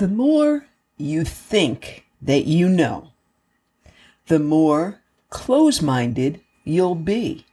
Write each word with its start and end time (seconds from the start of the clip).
The 0.00 0.08
more 0.08 0.64
you 0.96 1.24
think 1.24 2.06
that 2.22 2.46
you 2.46 2.70
know, 2.70 3.08
the 4.28 4.38
more 4.38 5.02
close 5.28 5.82
minded 5.82 6.40
you'll 6.64 6.94
be. 6.94 7.44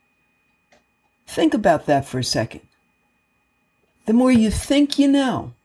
Think 1.28 1.54
about 1.54 1.88
that 1.88 2.06
for 2.06 2.20
a 2.20 2.24
second. 2.24 2.62
The 4.06 4.14
more 4.14 4.32
you 4.32 4.50
think 4.50 4.98
you 4.98 5.10
know, 5.10 5.56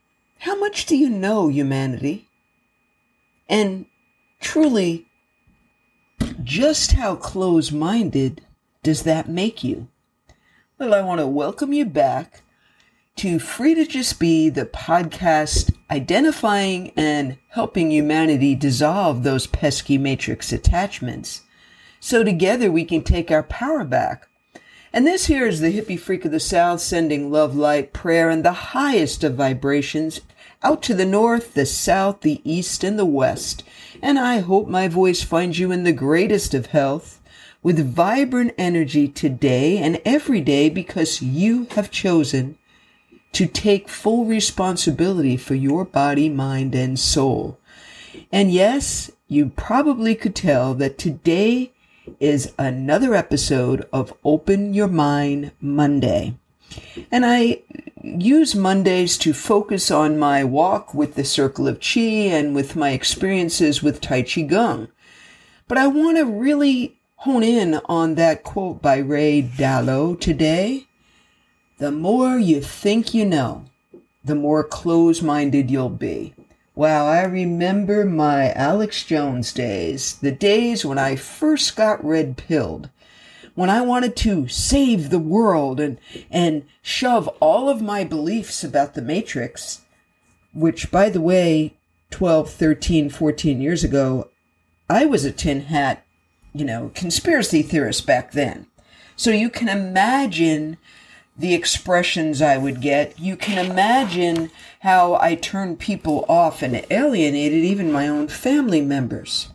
how 0.40 0.58
much 0.58 0.86
do 0.86 0.96
you 0.96 1.08
know, 1.08 1.46
humanity? 1.46 2.28
And 3.48 3.86
truly, 4.40 5.06
just 6.42 6.94
how 6.94 7.14
close 7.14 7.70
minded 7.70 8.40
does 8.82 9.04
that 9.04 9.28
make 9.28 9.62
you? 9.62 9.86
Well, 10.80 10.94
I 10.94 11.02
want 11.02 11.20
to 11.20 11.28
welcome 11.28 11.72
you 11.72 11.84
back 11.84 12.42
to 13.18 13.38
Free 13.38 13.76
to 13.76 13.86
Just 13.86 14.18
Be, 14.18 14.48
the 14.48 14.66
podcast 14.66 15.71
identifying 15.92 16.90
and 16.96 17.36
helping 17.48 17.90
humanity 17.90 18.54
dissolve 18.54 19.22
those 19.22 19.46
pesky 19.46 19.98
matrix 19.98 20.50
attachments. 20.50 21.42
So 22.00 22.24
together 22.24 22.72
we 22.72 22.86
can 22.86 23.02
take 23.02 23.30
our 23.30 23.42
power 23.42 23.84
back. 23.84 24.26
And 24.90 25.06
this 25.06 25.26
here 25.26 25.46
is 25.46 25.60
the 25.60 25.70
hippie 25.70 26.00
freak 26.00 26.24
of 26.24 26.30
the 26.30 26.40
South 26.40 26.80
sending 26.80 27.30
love, 27.30 27.54
light, 27.54 27.92
prayer, 27.92 28.30
and 28.30 28.42
the 28.42 28.52
highest 28.52 29.22
of 29.22 29.34
vibrations 29.34 30.22
out 30.62 30.82
to 30.84 30.94
the 30.94 31.04
north, 31.04 31.52
the 31.52 31.66
south, 31.66 32.22
the 32.22 32.40
east, 32.42 32.82
and 32.82 32.98
the 32.98 33.04
west. 33.04 33.62
And 34.00 34.18
I 34.18 34.38
hope 34.38 34.68
my 34.68 34.88
voice 34.88 35.22
finds 35.22 35.58
you 35.58 35.70
in 35.72 35.84
the 35.84 35.92
greatest 35.92 36.54
of 36.54 36.66
health 36.66 37.20
with 37.62 37.94
vibrant 37.94 38.54
energy 38.56 39.08
today 39.08 39.76
and 39.76 40.00
every 40.06 40.40
day 40.40 40.70
because 40.70 41.20
you 41.20 41.66
have 41.72 41.90
chosen 41.90 42.56
to 43.32 43.46
take 43.46 43.88
full 43.88 44.24
responsibility 44.24 45.36
for 45.36 45.54
your 45.54 45.84
body, 45.84 46.28
mind, 46.28 46.74
and 46.74 46.98
soul. 46.98 47.58
And 48.30 48.52
yes, 48.52 49.10
you 49.28 49.48
probably 49.48 50.14
could 50.14 50.34
tell 50.34 50.74
that 50.74 50.98
today 50.98 51.72
is 52.20 52.52
another 52.58 53.14
episode 53.14 53.88
of 53.92 54.12
Open 54.24 54.74
Your 54.74 54.88
Mind 54.88 55.52
Monday. 55.60 56.34
And 57.10 57.24
I 57.24 57.62
use 58.02 58.54
Mondays 58.54 59.16
to 59.18 59.32
focus 59.32 59.90
on 59.90 60.18
my 60.18 60.44
walk 60.44 60.92
with 60.92 61.14
the 61.14 61.24
Circle 61.24 61.68
of 61.68 61.80
Chi 61.80 62.00
and 62.00 62.54
with 62.54 62.76
my 62.76 62.90
experiences 62.90 63.82
with 63.82 64.00
Tai 64.00 64.22
Chi 64.22 64.42
Gong. 64.42 64.88
But 65.68 65.78
I 65.78 65.86
want 65.86 66.18
to 66.18 66.24
really 66.24 66.98
hone 67.16 67.42
in 67.42 67.80
on 67.86 68.16
that 68.16 68.42
quote 68.42 68.82
by 68.82 68.98
Ray 68.98 69.42
Dalio 69.42 70.18
today 70.18 70.86
the 71.82 71.90
more 71.90 72.38
you 72.38 72.60
think 72.60 73.12
you 73.12 73.24
know, 73.24 73.64
the 74.24 74.36
more 74.36 74.62
close 74.62 75.20
minded 75.20 75.68
you'll 75.68 75.88
be. 75.88 76.32
Wow, 76.76 77.06
I 77.06 77.24
remember 77.24 78.04
my 78.04 78.52
Alex 78.52 79.02
Jones 79.02 79.52
days, 79.52 80.14
the 80.18 80.30
days 80.30 80.84
when 80.84 80.96
I 80.96 81.16
first 81.16 81.74
got 81.74 82.04
red 82.04 82.36
pilled, 82.36 82.88
when 83.56 83.68
I 83.68 83.80
wanted 83.80 84.14
to 84.18 84.46
save 84.46 85.10
the 85.10 85.18
world 85.18 85.80
and, 85.80 85.98
and 86.30 86.62
shove 86.82 87.26
all 87.40 87.68
of 87.68 87.82
my 87.82 88.04
beliefs 88.04 88.62
about 88.62 88.94
the 88.94 89.02
Matrix, 89.02 89.80
which, 90.54 90.88
by 90.92 91.08
the 91.08 91.20
way, 91.20 91.74
12, 92.12 92.48
13, 92.48 93.10
14 93.10 93.60
years 93.60 93.82
ago, 93.82 94.30
I 94.88 95.04
was 95.04 95.24
a 95.24 95.32
tin 95.32 95.62
hat, 95.62 96.06
you 96.54 96.64
know, 96.64 96.92
conspiracy 96.94 97.60
theorist 97.60 98.06
back 98.06 98.30
then. 98.30 98.68
So 99.16 99.32
you 99.32 99.50
can 99.50 99.68
imagine 99.68 100.78
the 101.42 101.54
expressions 101.54 102.40
I 102.40 102.56
would 102.56 102.80
get, 102.80 103.18
you 103.18 103.36
can 103.36 103.58
imagine 103.58 104.52
how 104.78 105.16
I 105.16 105.34
turned 105.34 105.80
people 105.80 106.24
off 106.28 106.62
and 106.62 106.86
alienated 106.88 107.64
even 107.64 107.90
my 107.90 108.06
own 108.06 108.28
family 108.28 108.80
members. 108.80 109.48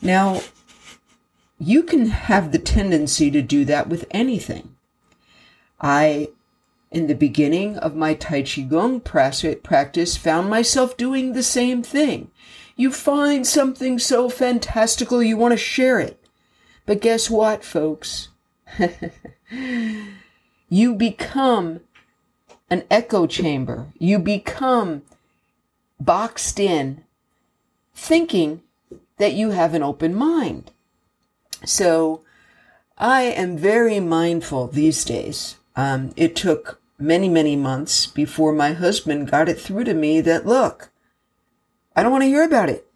Now, 0.00 0.40
you 1.58 1.82
can 1.82 2.06
have 2.06 2.52
the 2.52 2.58
tendency 2.58 3.30
to 3.30 3.42
do 3.42 3.66
that 3.66 3.90
with 3.90 4.06
anything. 4.12 4.74
I, 5.78 6.30
in 6.90 7.06
the 7.06 7.14
beginning 7.14 7.76
of 7.76 7.94
my 7.94 8.14
Tai 8.14 8.40
Chi 8.40 8.62
Gong 8.62 9.00
practice, 9.00 10.16
found 10.16 10.48
myself 10.48 10.96
doing 10.96 11.34
the 11.34 11.42
same 11.42 11.82
thing. 11.82 12.30
You 12.76 12.90
find 12.92 13.46
something 13.46 13.98
so 13.98 14.30
fantastical, 14.30 15.22
you 15.22 15.36
want 15.36 15.52
to 15.52 15.58
share 15.58 16.00
it. 16.00 16.18
But 16.86 17.02
guess 17.02 17.28
what, 17.28 17.62
folks? 17.62 18.28
You 20.72 20.94
become 20.94 21.80
an 22.70 22.84
echo 22.90 23.26
chamber. 23.26 23.88
You 23.98 24.18
become 24.18 25.02
boxed 26.00 26.58
in 26.58 27.04
thinking 27.94 28.62
that 29.18 29.34
you 29.34 29.50
have 29.50 29.74
an 29.74 29.82
open 29.82 30.14
mind. 30.14 30.70
So 31.66 32.22
I 32.96 33.20
am 33.20 33.58
very 33.58 34.00
mindful 34.00 34.68
these 34.68 35.04
days. 35.04 35.56
Um, 35.76 36.14
it 36.16 36.34
took 36.34 36.80
many, 36.98 37.28
many 37.28 37.54
months 37.54 38.06
before 38.06 38.54
my 38.54 38.72
husband 38.72 39.30
got 39.30 39.50
it 39.50 39.60
through 39.60 39.84
to 39.84 39.92
me 39.92 40.22
that, 40.22 40.46
look, 40.46 40.88
I 41.94 42.02
don't 42.02 42.12
want 42.12 42.22
to 42.22 42.28
hear 42.28 42.44
about 42.44 42.70
it. 42.70 42.86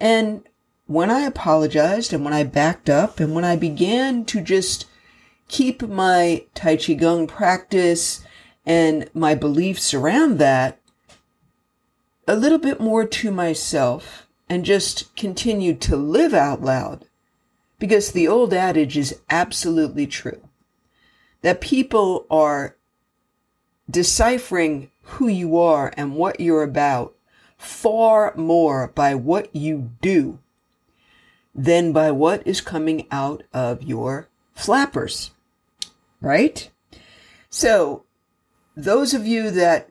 And 0.00 0.42
when 0.86 1.12
I 1.12 1.20
apologized 1.20 2.12
and 2.12 2.24
when 2.24 2.34
I 2.34 2.42
backed 2.42 2.90
up 2.90 3.20
and 3.20 3.36
when 3.36 3.44
I 3.44 3.54
began 3.54 4.24
to 4.24 4.40
just 4.40 4.86
keep 5.52 5.82
my 5.82 6.42
Tai 6.54 6.76
Chi 6.76 6.94
Gong 6.94 7.26
practice 7.26 8.24
and 8.64 9.10
my 9.12 9.34
beliefs 9.34 9.92
around 9.92 10.38
that 10.38 10.80
a 12.26 12.34
little 12.34 12.58
bit 12.58 12.80
more 12.80 13.04
to 13.04 13.30
myself 13.30 14.26
and 14.48 14.64
just 14.64 15.14
continue 15.14 15.74
to 15.74 15.94
live 15.94 16.32
out 16.32 16.62
loud. 16.62 17.04
Because 17.78 18.12
the 18.12 18.26
old 18.26 18.54
adage 18.54 18.96
is 18.96 19.20
absolutely 19.28 20.06
true 20.06 20.40
that 21.42 21.60
people 21.60 22.24
are 22.30 22.76
deciphering 23.90 24.90
who 25.02 25.28
you 25.28 25.58
are 25.58 25.92
and 25.98 26.14
what 26.14 26.40
you're 26.40 26.62
about 26.62 27.14
far 27.58 28.34
more 28.36 28.88
by 28.94 29.14
what 29.14 29.54
you 29.54 29.90
do 30.00 30.38
than 31.54 31.92
by 31.92 32.10
what 32.10 32.46
is 32.46 32.62
coming 32.62 33.06
out 33.10 33.42
of 33.52 33.82
your 33.82 34.28
flappers 34.54 35.32
right? 36.22 36.70
So, 37.50 38.04
those 38.74 39.12
of 39.12 39.26
you 39.26 39.50
that 39.50 39.90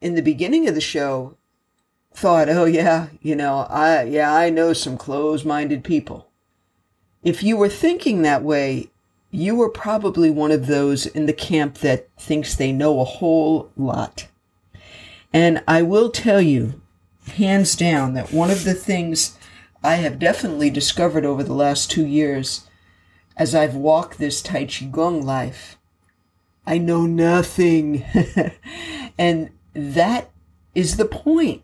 in 0.00 0.14
the 0.14 0.22
beginning 0.22 0.68
of 0.68 0.76
the 0.76 0.80
show 0.80 1.36
thought, 2.12 2.48
oh, 2.48 2.66
yeah, 2.66 3.08
you 3.20 3.34
know, 3.34 3.66
I, 3.68 4.04
yeah, 4.04 4.32
I 4.32 4.50
know 4.50 4.72
some 4.72 4.96
close 4.96 5.44
minded 5.44 5.82
people. 5.82 6.28
If 7.24 7.42
you 7.42 7.56
were 7.56 7.68
thinking 7.68 8.22
that 8.22 8.42
way, 8.42 8.90
you 9.30 9.56
were 9.56 9.70
probably 9.70 10.30
one 10.30 10.52
of 10.52 10.68
those 10.68 11.06
in 11.06 11.26
the 11.26 11.32
camp 11.32 11.78
that 11.78 12.08
thinks 12.16 12.54
they 12.54 12.70
know 12.70 13.00
a 13.00 13.04
whole 13.04 13.72
lot. 13.76 14.28
And 15.32 15.64
I 15.66 15.82
will 15.82 16.10
tell 16.10 16.40
you, 16.40 16.80
hands 17.32 17.74
down, 17.74 18.14
that 18.14 18.32
one 18.32 18.50
of 18.50 18.62
the 18.62 18.74
things 18.74 19.36
I 19.82 19.96
have 19.96 20.20
definitely 20.20 20.70
discovered 20.70 21.24
over 21.24 21.42
the 21.42 21.54
last 21.54 21.90
two 21.90 22.06
years 22.06 22.68
as 23.36 23.54
I've 23.54 23.74
walked 23.74 24.18
this 24.18 24.42
Tai 24.42 24.66
Chi 24.66 24.86
Gong 24.86 25.22
life. 25.22 25.78
I 26.66 26.78
know 26.78 27.06
nothing. 27.06 28.04
and 29.18 29.50
that 29.74 30.30
is 30.74 30.96
the 30.96 31.04
point. 31.04 31.62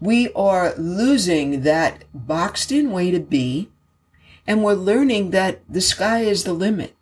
We 0.00 0.32
are 0.32 0.74
losing 0.76 1.62
that 1.62 2.04
boxed 2.12 2.70
in 2.70 2.90
way 2.90 3.10
to 3.10 3.20
be, 3.20 3.70
and 4.46 4.62
we're 4.62 4.74
learning 4.74 5.30
that 5.30 5.60
the 5.68 5.80
sky 5.80 6.20
is 6.20 6.44
the 6.44 6.52
limit, 6.52 6.94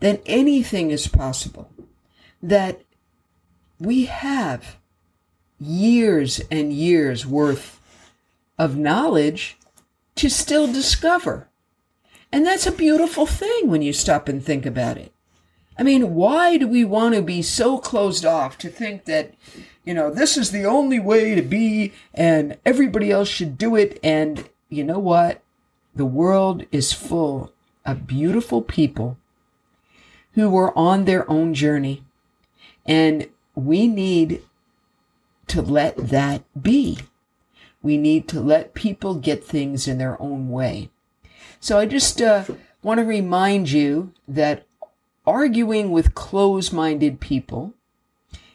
that 0.00 0.22
anything 0.24 0.90
is 0.90 1.06
possible, 1.08 1.70
that 2.42 2.82
we 3.78 4.06
have 4.06 4.76
years 5.60 6.40
and 6.50 6.72
years 6.72 7.26
worth 7.26 7.80
of 8.58 8.76
knowledge 8.76 9.58
to 10.16 10.28
still 10.28 10.72
discover. 10.72 11.48
And 12.32 12.46
that's 12.46 12.66
a 12.66 12.72
beautiful 12.72 13.26
thing 13.26 13.68
when 13.68 13.82
you 13.82 13.92
stop 13.92 14.26
and 14.28 14.42
think 14.42 14.64
about 14.64 14.96
it. 14.96 15.12
I 15.78 15.82
mean, 15.82 16.14
why 16.14 16.56
do 16.56 16.66
we 16.66 16.84
want 16.84 17.14
to 17.14 17.22
be 17.22 17.42
so 17.42 17.78
closed 17.78 18.24
off 18.24 18.56
to 18.58 18.68
think 18.68 19.04
that, 19.04 19.34
you 19.84 19.92
know, 19.92 20.10
this 20.10 20.36
is 20.36 20.50
the 20.50 20.64
only 20.64 20.98
way 20.98 21.34
to 21.34 21.42
be 21.42 21.92
and 22.14 22.58
everybody 22.64 23.10
else 23.10 23.28
should 23.28 23.58
do 23.58 23.76
it? 23.76 24.00
And 24.02 24.48
you 24.68 24.84
know 24.84 24.98
what? 24.98 25.42
The 25.94 26.06
world 26.06 26.64
is 26.72 26.92
full 26.92 27.52
of 27.84 28.06
beautiful 28.06 28.62
people 28.62 29.18
who 30.32 30.56
are 30.56 30.76
on 30.76 31.04
their 31.04 31.30
own 31.30 31.52
journey. 31.52 32.02
And 32.86 33.28
we 33.54 33.86
need 33.86 34.42
to 35.48 35.60
let 35.60 35.96
that 35.96 36.42
be. 36.60 36.98
We 37.82 37.98
need 37.98 38.28
to 38.28 38.40
let 38.40 38.74
people 38.74 39.16
get 39.16 39.44
things 39.44 39.86
in 39.86 39.98
their 39.98 40.20
own 40.20 40.48
way. 40.48 40.90
So 41.62 41.78
I 41.78 41.86
just 41.86 42.20
uh, 42.20 42.42
want 42.82 42.98
to 42.98 43.04
remind 43.04 43.70
you 43.70 44.12
that 44.26 44.66
arguing 45.24 45.92
with 45.92 46.12
close 46.12 46.72
minded 46.72 47.20
people 47.20 47.74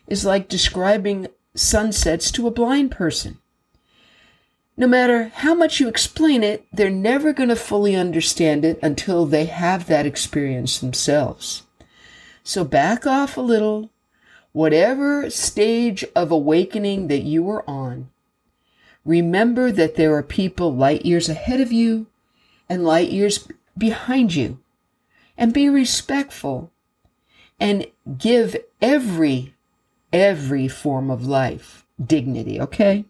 is 0.07 0.25
like 0.25 0.49
describing 0.49 1.27
sunsets 1.55 2.31
to 2.31 2.47
a 2.47 2.51
blind 2.51 2.91
person. 2.91 3.37
No 4.75 4.87
matter 4.87 5.31
how 5.33 5.55
much 5.55 5.79
you 5.79 5.87
explain 5.87 6.43
it, 6.43 6.65
they're 6.73 6.89
never 6.89 7.31
going 7.31 7.47
to 7.47 7.55
fully 7.55 7.95
understand 7.95 8.65
it 8.65 8.77
until 8.83 9.25
they 9.25 9.45
have 9.45 9.87
that 9.87 10.05
experience 10.05 10.77
themselves. 10.77 11.63
So 12.43 12.65
back 12.65 13.07
off 13.07 13.37
a 13.37 13.41
little. 13.41 13.89
Whatever 14.51 15.29
stage 15.29 16.03
of 16.13 16.29
awakening 16.29 17.07
that 17.07 17.23
you 17.23 17.49
are 17.51 17.63
on, 17.69 18.09
remember 19.05 19.71
that 19.71 19.95
there 19.95 20.13
are 20.15 20.23
people 20.23 20.75
light 20.75 21.05
years 21.05 21.29
ahead 21.29 21.61
of 21.61 21.71
you 21.71 22.07
and 22.69 22.83
light 22.83 23.11
years 23.11 23.47
behind 23.77 24.35
you. 24.35 24.59
And 25.37 25.53
be 25.53 25.69
respectful 25.69 26.71
and 27.59 27.85
give 28.17 28.55
every, 28.81 29.53
every 30.11 30.67
form 30.67 31.11
of 31.11 31.27
life 31.27 31.85
dignity, 32.03 32.59
okay? 32.59 33.05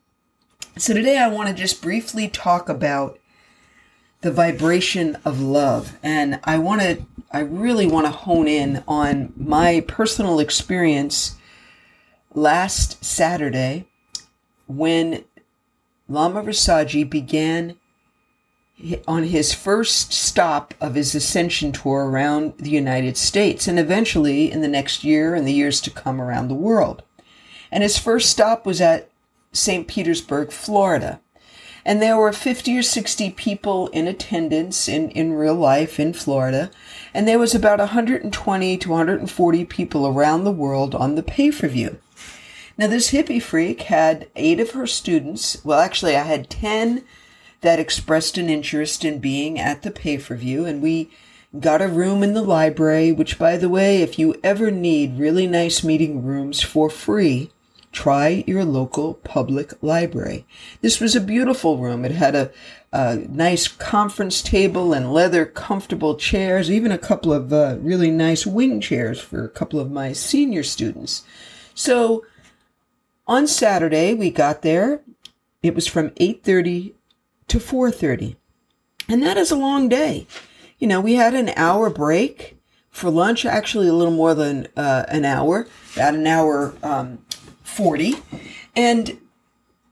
So 0.77 0.93
today 0.93 1.17
I 1.17 1.27
want 1.27 1.49
to 1.49 1.55
just 1.55 1.81
briefly 1.81 2.27
talk 2.27 2.69
about 2.69 3.19
the 4.21 4.31
vibration 4.31 5.17
of 5.25 5.41
love. 5.41 5.97
And 6.03 6.39
I 6.43 6.57
want 6.57 6.81
to, 6.81 7.05
I 7.31 7.39
really 7.39 7.87
want 7.87 8.05
to 8.05 8.11
hone 8.11 8.47
in 8.47 8.83
on 8.87 9.33
my 9.35 9.83
personal 9.87 10.39
experience 10.39 11.35
last 12.33 13.03
Saturday 13.03 13.87
when 14.67 15.23
Lama 16.09 16.43
Rasaji 16.43 17.09
began 17.09 17.77
on 19.07 19.23
his 19.23 19.53
first 19.53 20.13
stop 20.13 20.73
of 20.79 20.95
his 20.95 21.15
ascension 21.15 21.71
tour 21.71 22.05
around 22.05 22.53
the 22.57 22.69
United 22.69 23.17
States 23.17 23.67
and 23.67 23.79
eventually 23.79 24.51
in 24.51 24.61
the 24.61 24.67
next 24.67 25.03
year 25.03 25.33
and 25.33 25.47
the 25.47 25.53
years 25.53 25.81
to 25.81 25.89
come 25.89 26.21
around 26.21 26.47
the 26.47 26.53
world. 26.53 27.01
And 27.71 27.81
his 27.81 27.97
first 27.97 28.29
stop 28.29 28.65
was 28.65 28.79
at 28.79 29.09
St. 29.51 29.87
Petersburg, 29.87 30.51
Florida. 30.51 31.19
And 31.83 32.01
there 32.01 32.17
were 32.17 32.33
50 32.33 32.77
or 32.77 32.83
60 32.83 33.31
people 33.31 33.87
in 33.87 34.07
attendance 34.07 34.87
in, 34.87 35.09
in 35.11 35.33
real 35.33 35.55
life 35.55 35.99
in 35.99 36.13
Florida. 36.13 36.69
And 37.13 37.27
there 37.27 37.39
was 37.39 37.55
about 37.55 37.79
120 37.79 38.77
to 38.77 38.89
140 38.89 39.65
people 39.65 40.05
around 40.05 40.43
the 40.43 40.51
world 40.51 40.93
on 40.93 41.15
the 41.15 41.23
pay 41.23 41.49
per 41.49 41.67
view. 41.67 41.97
Now, 42.77 42.87
this 42.87 43.11
hippie 43.11 43.41
freak 43.41 43.83
had 43.83 44.27
eight 44.35 44.59
of 44.59 44.71
her 44.71 44.85
students. 44.85 45.63
Well, 45.63 45.79
actually, 45.79 46.15
I 46.15 46.23
had 46.23 46.49
10 46.49 47.03
that 47.61 47.79
expressed 47.79 48.37
an 48.37 48.49
interest 48.49 49.03
in 49.03 49.19
being 49.19 49.59
at 49.59 49.81
the 49.81 49.91
pay 49.91 50.17
per 50.17 50.35
view. 50.35 50.65
And 50.65 50.81
we 50.81 51.09
got 51.59 51.81
a 51.81 51.87
room 51.87 52.23
in 52.23 52.33
the 52.33 52.41
library, 52.41 53.11
which, 53.11 53.39
by 53.39 53.57
the 53.57 53.69
way, 53.69 54.01
if 54.01 54.19
you 54.19 54.35
ever 54.43 54.69
need 54.69 55.19
really 55.19 55.47
nice 55.47 55.83
meeting 55.83 56.23
rooms 56.23 56.61
for 56.61 56.89
free, 56.89 57.51
try 57.91 58.43
your 58.45 58.63
local 58.63 59.15
public 59.15 59.73
library. 59.81 60.45
This 60.81 60.99
was 60.99 61.15
a 61.15 61.21
beautiful 61.21 61.77
room. 61.77 62.05
It 62.05 62.11
had 62.11 62.35
a, 62.35 62.51
a 62.91 63.15
nice 63.15 63.67
conference 63.67 64.41
table 64.41 64.93
and 64.93 65.11
leather 65.11 65.45
comfortable 65.45 66.15
chairs, 66.15 66.69
even 66.69 66.91
a 66.91 66.97
couple 66.97 67.33
of 67.33 67.51
uh, 67.51 67.77
really 67.79 68.11
nice 68.11 68.45
wing 68.45 68.81
chairs 68.81 69.19
for 69.19 69.43
a 69.43 69.49
couple 69.49 69.79
of 69.79 69.89
my 69.89 70.13
senior 70.13 70.63
students. 70.63 71.23
So 71.73 72.25
on 73.25 73.47
Saturday 73.47 74.13
we 74.13 74.29
got 74.29 74.61
there. 74.61 75.01
It 75.63 75.73
was 75.73 75.87
from 75.87 76.11
8:30 76.11 76.93
to 77.47 77.59
4:30. 77.59 78.35
And 79.09 79.23
that 79.23 79.37
is 79.37 79.51
a 79.51 79.55
long 79.55 79.87
day. 79.87 80.27
You 80.79 80.87
know, 80.87 81.01
we 81.01 81.15
had 81.15 81.33
an 81.33 81.49
hour 81.55 81.89
break 81.89 82.57
for 82.89 83.09
lunch, 83.09 83.45
actually 83.45 83.87
a 83.87 83.93
little 83.93 84.13
more 84.13 84.33
than 84.33 84.67
uh, 84.75 85.05
an 85.07 85.23
hour, 85.23 85.67
about 85.95 86.15
an 86.15 86.27
hour 86.27 86.73
um, 86.83 87.19
40. 87.63 88.15
And, 88.75 89.19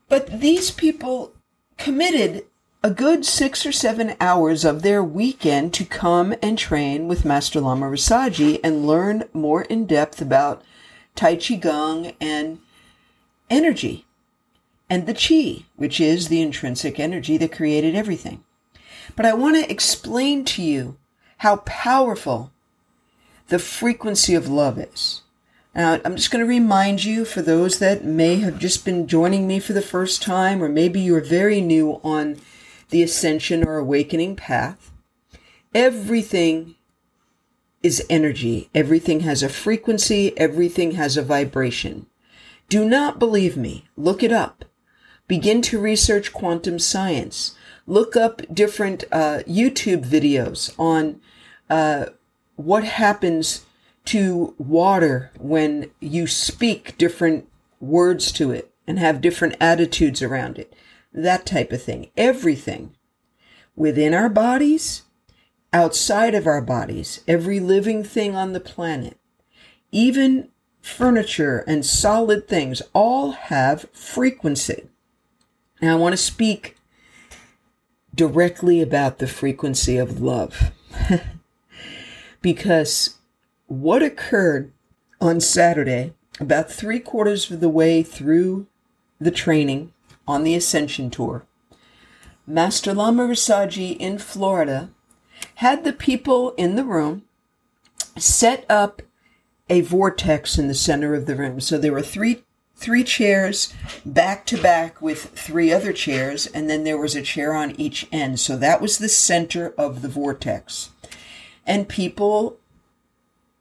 but 0.08 0.40
these 0.40 0.70
people 0.70 1.32
committed 1.76 2.44
a 2.82 2.90
good 2.90 3.24
six 3.24 3.64
or 3.64 3.72
seven 3.72 4.14
hours 4.20 4.64
of 4.64 4.82
their 4.82 5.02
weekend 5.02 5.74
to 5.74 5.84
come 5.84 6.34
and 6.42 6.58
train 6.58 7.08
with 7.08 7.24
Master 7.24 7.60
Lama 7.60 7.86
Rasaji 7.86 8.60
and 8.62 8.86
learn 8.86 9.24
more 9.32 9.62
in 9.62 9.86
depth 9.86 10.20
about 10.20 10.62
Tai 11.14 11.36
Chi 11.36 11.56
Gong 11.56 12.12
and 12.20 12.58
energy 13.50 14.06
and 14.88 15.06
the 15.06 15.14
chi, 15.14 15.66
which 15.76 16.00
is 16.00 16.28
the 16.28 16.40
intrinsic 16.40 17.00
energy 17.00 17.36
that 17.38 17.52
created 17.52 17.94
everything. 17.94 18.44
But 19.14 19.26
I 19.26 19.34
want 19.34 19.56
to 19.56 19.70
explain 19.70 20.44
to 20.46 20.62
you 20.62 20.96
how 21.38 21.56
powerful 21.58 22.52
the 23.48 23.58
frequency 23.58 24.34
of 24.34 24.48
love 24.48 24.78
is. 24.78 25.22
Now, 25.74 26.00
I'm 26.04 26.16
just 26.16 26.30
going 26.30 26.42
to 26.42 26.48
remind 26.48 27.04
you 27.04 27.24
for 27.24 27.42
those 27.42 27.78
that 27.78 28.04
may 28.04 28.36
have 28.36 28.58
just 28.58 28.84
been 28.84 29.06
joining 29.06 29.46
me 29.46 29.60
for 29.60 29.74
the 29.74 29.82
first 29.82 30.22
time, 30.22 30.62
or 30.62 30.68
maybe 30.68 31.00
you're 31.00 31.20
very 31.20 31.60
new 31.60 32.00
on 32.02 32.38
the 32.90 33.02
ascension 33.02 33.66
or 33.66 33.76
awakening 33.76 34.36
path. 34.36 34.92
Everything 35.74 36.76
is 37.82 38.04
energy. 38.08 38.70
Everything 38.74 39.20
has 39.20 39.42
a 39.42 39.48
frequency. 39.48 40.36
Everything 40.38 40.92
has 40.92 41.16
a 41.16 41.22
vibration. 41.22 42.06
Do 42.68 42.88
not 42.88 43.18
believe 43.18 43.56
me. 43.56 43.84
Look 43.96 44.22
it 44.22 44.32
up. 44.32 44.64
Begin 45.28 45.60
to 45.62 45.80
research 45.80 46.32
quantum 46.32 46.78
science. 46.78 47.54
Look 47.86 48.16
up 48.16 48.42
different 48.52 49.04
uh, 49.10 49.40
YouTube 49.46 50.04
videos 50.04 50.74
on 50.78 51.20
uh, 51.68 52.06
what 52.54 52.84
happens 52.84 53.64
to 54.06 54.54
water 54.56 55.32
when 55.38 55.90
you 56.00 56.26
speak 56.26 56.96
different 56.96 57.48
words 57.80 58.30
to 58.32 58.52
it 58.52 58.72
and 58.86 58.98
have 58.98 59.20
different 59.20 59.56
attitudes 59.60 60.22
around 60.22 60.58
it. 60.58 60.72
That 61.12 61.44
type 61.44 61.72
of 61.72 61.82
thing. 61.82 62.10
Everything 62.16 62.94
within 63.74 64.14
our 64.14 64.28
bodies, 64.28 65.02
outside 65.72 66.34
of 66.34 66.46
our 66.46 66.62
bodies, 66.62 67.20
every 67.26 67.60
living 67.60 68.04
thing 68.04 68.34
on 68.34 68.52
the 68.52 68.60
planet, 68.60 69.18
even 69.90 70.48
furniture 70.80 71.64
and 71.66 71.84
solid 71.84 72.46
things 72.46 72.80
all 72.92 73.32
have 73.32 73.88
frequency. 73.92 74.88
Now, 75.80 75.92
I 75.92 75.98
want 75.98 76.14
to 76.14 76.16
speak 76.16 76.76
directly 78.14 78.80
about 78.80 79.18
the 79.18 79.26
frequency 79.26 79.98
of 79.98 80.20
love. 80.20 80.72
because 82.40 83.16
what 83.66 84.02
occurred 84.02 84.72
on 85.20 85.40
Saturday, 85.40 86.14
about 86.40 86.70
three 86.70 86.98
quarters 86.98 87.50
of 87.50 87.60
the 87.60 87.68
way 87.68 88.02
through 88.02 88.66
the 89.20 89.30
training 89.30 89.92
on 90.26 90.44
the 90.44 90.54
Ascension 90.54 91.10
Tour, 91.10 91.44
Master 92.46 92.94
Lama 92.94 93.24
Rasaji 93.24 93.96
in 93.98 94.18
Florida 94.18 94.90
had 95.56 95.84
the 95.84 95.92
people 95.92 96.52
in 96.52 96.76
the 96.76 96.84
room 96.84 97.24
set 98.16 98.64
up 98.70 99.02
a 99.68 99.80
vortex 99.80 100.56
in 100.56 100.68
the 100.68 100.74
center 100.74 101.14
of 101.14 101.26
the 101.26 101.34
room. 101.34 101.60
So 101.60 101.76
there 101.76 101.92
were 101.92 102.02
three 102.02 102.44
three 102.76 103.02
chairs 103.02 103.72
back 104.04 104.46
to 104.46 104.60
back 104.60 105.00
with 105.00 105.30
three 105.30 105.72
other 105.72 105.92
chairs, 105.92 106.46
and 106.46 106.68
then 106.68 106.84
there 106.84 106.98
was 106.98 107.16
a 107.16 107.22
chair 107.22 107.54
on 107.54 107.78
each 107.80 108.06
end. 108.12 108.38
So 108.38 108.56
that 108.56 108.80
was 108.80 108.98
the 108.98 109.08
center 109.08 109.74
of 109.78 110.02
the 110.02 110.08
vortex. 110.08 110.90
And 111.66 111.88
people 111.88 112.58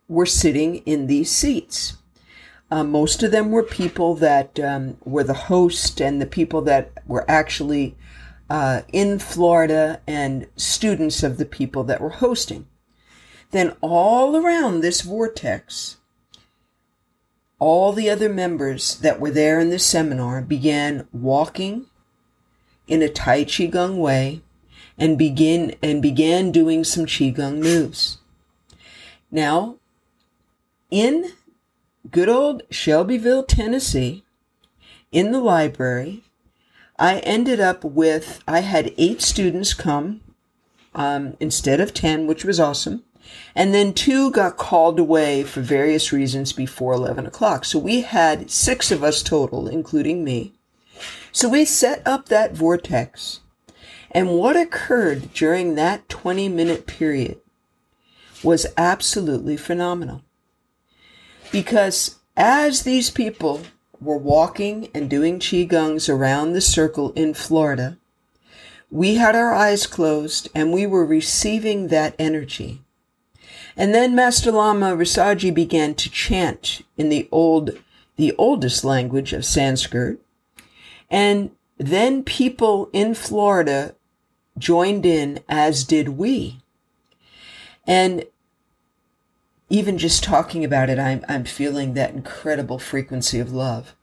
were 0.07 0.25
sitting 0.25 0.77
in 0.85 1.07
these 1.07 1.31
seats. 1.31 1.97
Uh, 2.69 2.83
most 2.83 3.23
of 3.23 3.31
them 3.31 3.51
were 3.51 3.63
people 3.63 4.15
that 4.15 4.59
um, 4.59 4.97
were 5.03 5.23
the 5.23 5.33
host 5.33 6.01
and 6.01 6.21
the 6.21 6.25
people 6.25 6.61
that 6.63 6.91
were 7.07 7.29
actually 7.29 7.95
uh, 8.49 8.81
in 8.91 9.17
Florida 9.17 10.01
and 10.05 10.47
students 10.55 11.23
of 11.23 11.37
the 11.37 11.45
people 11.45 11.83
that 11.85 12.01
were 12.01 12.09
hosting. 12.09 12.67
Then 13.51 13.75
all 13.81 14.35
around 14.35 14.81
this 14.81 15.01
vortex, 15.01 15.97
all 17.59 17.93
the 17.93 18.09
other 18.09 18.29
members 18.29 18.97
that 18.99 19.19
were 19.19 19.31
there 19.31 19.59
in 19.59 19.69
the 19.69 19.79
seminar 19.79 20.41
began 20.41 21.07
walking 21.11 21.85
in 22.87 23.01
a 23.01 23.09
Tai 23.09 23.45
Chi 23.45 23.65
Gong 23.67 23.97
way 23.97 24.41
and 24.97 25.17
begin 25.17 25.75
and 25.81 26.01
began 26.01 26.51
doing 26.51 26.83
some 26.83 27.05
Qigong 27.05 27.61
moves. 27.61 28.19
Now, 29.31 29.75
in 30.89 31.31
good 32.11 32.29
old 32.29 32.63
Shelbyville, 32.69 33.43
Tennessee, 33.43 34.23
in 35.11 35.31
the 35.31 35.41
library, 35.41 36.23
I 36.97 37.19
ended 37.19 37.59
up 37.59 37.83
with 37.83 38.41
I 38.47 38.59
had 38.59 38.93
eight 38.97 39.21
students 39.21 39.73
come 39.73 40.21
um, 40.93 41.35
instead 41.39 41.81
of 41.81 41.93
ten, 41.93 42.27
which 42.27 42.45
was 42.45 42.59
awesome. 42.59 43.03
And 43.55 43.73
then 43.73 43.93
two 43.93 44.31
got 44.31 44.57
called 44.57 44.99
away 44.99 45.43
for 45.43 45.61
various 45.61 46.11
reasons 46.11 46.51
before 46.53 46.93
11 46.93 47.25
o'clock. 47.25 47.65
So 47.65 47.79
we 47.79 48.01
had 48.01 48.51
six 48.51 48.91
of 48.91 49.03
us 49.03 49.23
total, 49.23 49.67
including 49.67 50.23
me. 50.23 50.53
So 51.31 51.49
we 51.49 51.65
set 51.65 52.01
up 52.05 52.29
that 52.29 52.53
vortex. 52.53 53.41
And 54.11 54.31
what 54.31 54.55
occurred 54.55 55.33
during 55.33 55.75
that 55.75 56.07
20 56.07 56.47
minute 56.49 56.87
period 56.87 57.39
was 58.43 58.65
absolutely 58.77 59.57
phenomenal. 59.57 60.21
Because 61.51 62.15
as 62.37 62.83
these 62.83 63.09
people 63.09 63.63
were 63.99 64.17
walking 64.17 64.89
and 64.93 65.09
doing 65.09 65.39
Qigongs 65.39 66.07
around 66.07 66.53
the 66.53 66.61
circle 66.61 67.11
in 67.13 67.33
Florida, 67.33 67.97
we 68.91 69.15
had 69.15 69.35
our 69.35 69.53
eyes 69.53 69.87
closed 69.87 70.47
and 70.55 70.71
we 70.71 70.85
were 70.85 71.05
receiving 71.05 71.87
that 71.87 72.15
energy. 72.17 72.81
And 73.77 73.93
then 73.93 74.15
Master 74.15 74.51
Lama 74.51 74.95
Rasaji 74.95 75.53
began 75.53 75.95
to 75.95 76.09
chant 76.09 76.81
in 76.97 77.09
the 77.09 77.27
old, 77.31 77.71
the 78.15 78.33
oldest 78.37 78.83
language 78.83 79.33
of 79.33 79.45
Sanskrit. 79.45 80.19
And 81.09 81.51
then 81.77 82.23
people 82.23 82.89
in 82.93 83.13
Florida 83.13 83.95
joined 84.57 85.05
in, 85.05 85.41
as 85.49 85.83
did 85.83 86.09
we. 86.09 86.61
And 87.85 88.25
even 89.69 89.97
just 89.97 90.23
talking 90.23 90.63
about 90.63 90.89
it, 90.89 90.99
I'm, 90.99 91.25
I'm 91.27 91.43
feeling 91.43 91.93
that 91.93 92.13
incredible 92.13 92.79
frequency 92.79 93.39
of 93.39 93.51
love. 93.51 93.95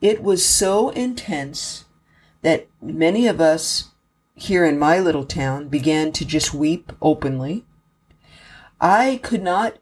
It 0.00 0.22
was 0.22 0.44
so 0.44 0.90
intense 0.90 1.84
that 2.42 2.66
many 2.80 3.26
of 3.26 3.40
us 3.40 3.90
here 4.34 4.64
in 4.64 4.78
my 4.78 4.98
little 4.98 5.26
town 5.26 5.68
began 5.68 6.12
to 6.12 6.24
just 6.24 6.54
weep 6.54 6.92
openly. 7.02 7.64
I 8.80 9.20
could 9.22 9.42
not 9.42 9.76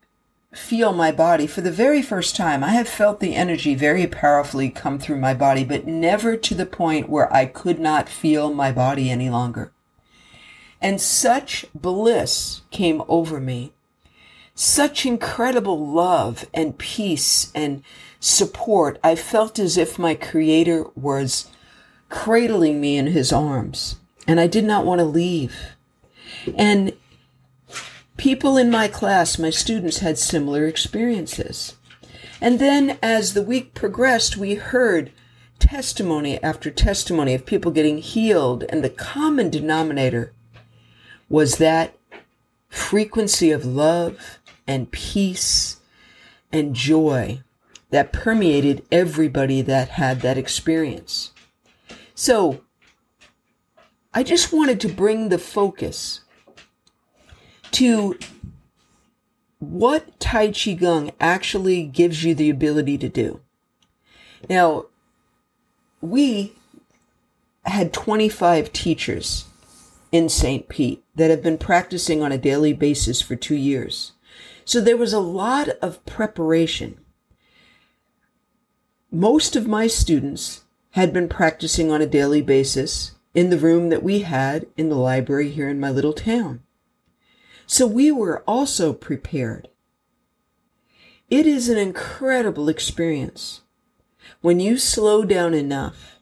feel 0.53 0.93
my 0.93 1.13
body 1.13 1.47
for 1.47 1.61
the 1.61 1.71
very 1.71 2.03
first 2.03 2.35
time. 2.35 2.65
I 2.65 2.71
have 2.71 2.89
felt 2.89 3.21
the 3.21 3.35
energy 3.35 3.75
very 3.75 4.07
powerfully 4.07 4.71
come 4.71 4.99
through 4.99 5.19
my 5.19 5.35
body, 5.35 5.65
but 5.65 5.87
never 5.87 6.37
to 6.37 6.55
the 6.55 6.67
point 6.67 7.09
where 7.09 7.33
I 7.33 7.47
could 7.47 7.79
not 7.79 8.09
feel 8.09 8.53
my 8.53 8.73
body 8.73 9.11
any 9.11 9.31
longer. 9.31 9.73
And 10.81 11.01
such 11.01 11.67
bliss 11.75 12.63
came 12.71 13.03
over 13.09 13.41
me 13.41 13.73
such 14.59 15.07
incredible 15.07 15.87
love 15.87 16.45
and 16.53 16.77
peace 16.77 17.53
and 17.55 17.81
support. 18.19 18.99
I 19.05 19.15
felt 19.15 19.57
as 19.61 19.77
if 19.77 20.01
my 20.01 20.17
creator 20.17 20.85
was 20.97 21.47
cradling 22.09 22.81
me 22.81 22.97
in 22.97 23.07
his 23.07 23.33
arms 23.33 24.01
and 24.27 24.41
I 24.41 24.49
did 24.49 24.65
not 24.65 24.85
want 24.85 24.99
to 24.99 25.05
leave. 25.05 25.77
And 26.57 26.93
people 28.19 28.59
in 28.59 28.71
my 28.71 28.89
class, 28.89 29.39
my 29.39 29.49
students 29.49 29.99
had 29.99 30.19
similar 30.19 30.67
experiences. 30.67 31.77
And 32.41 32.59
then 32.59 32.99
as 33.03 33.33
the 33.33 33.43
week 33.43 33.75
progressed, 33.75 34.37
we 34.37 34.57
heard 34.57 35.11
testimony 35.59 36.43
after 36.43 36.71
testimony 36.71 37.35
of 37.35 37.47
people 37.47 37.73
getting 37.73 37.99
healed. 37.99 38.65
And 38.69 38.85
the 38.85 38.91
common 38.91 39.49
denominator 39.51 40.33
was 41.29 41.57
that 41.57 41.97
frequency 42.69 43.51
of 43.51 43.65
love 43.65 44.39
and 44.67 44.91
peace 44.91 45.81
and 46.53 46.75
joy 46.75 47.43
that 47.91 48.13
permeated 48.13 48.85
everybody 48.93 49.63
that 49.63 49.91
had 49.91 50.21
that 50.21 50.37
experience. 50.37 51.33
So 52.15 52.63
I 54.13 54.23
just 54.23 54.53
wanted 54.53 54.81
to 54.81 54.89
bring 54.89 55.29
the 55.29 55.39
focus 55.39 56.21
to 57.73 58.19
what 59.59 60.19
Tai 60.21 60.53
Chi 60.53 60.75
Gong 60.75 61.11
actually 61.21 61.85
gives 61.85 62.25
you 62.25 62.35
the 62.35 62.51
ability 62.51 62.99
to 62.99 63.09
do. 63.09 63.41
Now, 64.49 64.87
we 66.01 66.55
had 67.65 67.93
25 67.93 68.73
teachers 68.73 69.47
in 70.13 70.29
St. 70.29 70.69
Pete 70.69 71.05
that 71.15 71.31
have 71.31 71.43
been 71.43 71.59
practicing 71.59 72.23
on 72.23 72.33
a 72.33 72.39
daily 72.39 72.73
basis 72.73 73.21
for 73.21 73.37
two 73.37 73.57
years. 73.57 74.13
So 74.65 74.81
there 74.81 74.97
was 74.97 75.13
a 75.13 75.21
lot 75.21 75.69
of 75.83 76.05
preparation. 76.07 77.01
Most 79.11 79.57
of 79.57 79.67
my 79.67 79.87
students 79.87 80.65
had 80.91 81.13
been 81.13 81.29
practicing 81.29 81.91
on 81.91 82.01
a 82.01 82.07
daily 82.07 82.43
basis 82.43 83.13
in 83.35 83.51
the 83.51 83.59
room 83.59 83.89
that 83.89 84.03
we 84.03 84.21
had 84.21 84.67
in 84.77 84.89
the 84.89 84.97
library 84.97 85.51
here 85.51 85.69
in 85.69 85.81
my 85.81 85.91
little 85.91 86.13
town. 86.13 86.63
So 87.71 87.87
we 87.87 88.11
were 88.11 88.43
also 88.47 88.95
prepared. 88.95 89.69
It 91.29 91.47
is 91.47 91.69
an 91.69 91.77
incredible 91.77 92.71
experience 92.71 93.61
when 94.41 94.59
you 94.59 94.79
slow 94.79 95.23
down 95.23 95.53
enough 95.53 96.17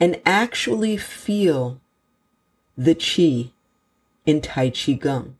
and 0.00 0.22
actually 0.24 0.96
feel 0.96 1.82
the 2.78 2.94
chi 2.94 3.52
in 4.24 4.40
Tai 4.40 4.70
Chi 4.70 4.94
Gong. 4.94 5.36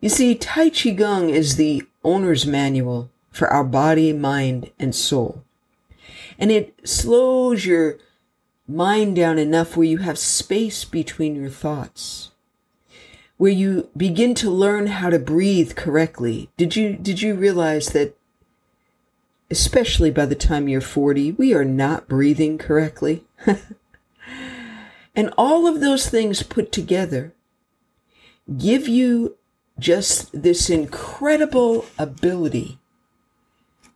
You 0.00 0.08
see, 0.08 0.34
Tai 0.34 0.70
Chi 0.70 0.90
Gong 0.90 1.30
is 1.30 1.54
the 1.54 1.84
owner's 2.02 2.44
manual 2.44 3.10
for 3.30 3.46
our 3.46 3.64
body, 3.64 4.12
mind, 4.12 4.72
and 4.80 4.96
soul. 4.96 5.44
And 6.40 6.50
it 6.50 6.74
slows 6.82 7.64
your 7.64 7.98
mind 8.66 9.14
down 9.14 9.38
enough 9.38 9.76
where 9.76 9.86
you 9.86 9.98
have 9.98 10.18
space 10.18 10.84
between 10.84 11.36
your 11.36 11.50
thoughts, 11.50 12.32
where 13.36 13.52
you 13.52 13.88
begin 13.96 14.34
to 14.34 14.50
learn 14.50 14.86
how 14.86 15.10
to 15.10 15.18
breathe 15.18 15.74
correctly. 15.74 16.50
Did 16.56 16.76
you, 16.76 16.94
did 16.94 17.20
you 17.20 17.34
realize 17.34 17.88
that 17.88 18.16
especially 19.50 20.10
by 20.10 20.26
the 20.26 20.34
time 20.34 20.68
you're 20.68 20.80
40, 20.80 21.32
we 21.32 21.52
are 21.52 21.64
not 21.64 22.08
breathing 22.08 22.58
correctly? 22.58 23.24
and 25.16 25.32
all 25.36 25.66
of 25.66 25.80
those 25.80 26.08
things 26.08 26.42
put 26.42 26.72
together 26.72 27.32
give 28.58 28.86
you 28.86 29.36
just 29.78 30.42
this 30.42 30.68
incredible 30.70 31.86
ability 31.98 32.78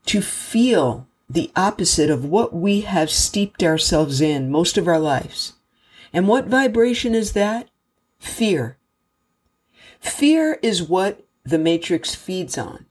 to 0.06 0.22
feel 0.22 1.06
the 1.28 1.50
opposite 1.54 2.10
of 2.10 2.24
what 2.24 2.54
we 2.54 2.80
have 2.80 3.10
steeped 3.10 3.62
ourselves 3.62 4.20
in 4.20 4.50
most 4.50 4.78
of 4.78 4.88
our 4.88 4.98
lives. 4.98 5.52
And 6.12 6.26
what 6.26 6.46
vibration 6.46 7.14
is 7.14 7.32
that? 7.32 7.68
Fear. 8.18 8.77
Fear 10.00 10.58
is 10.62 10.82
what 10.82 11.24
the 11.44 11.58
matrix 11.58 12.14
feeds 12.14 12.56
on. 12.58 12.86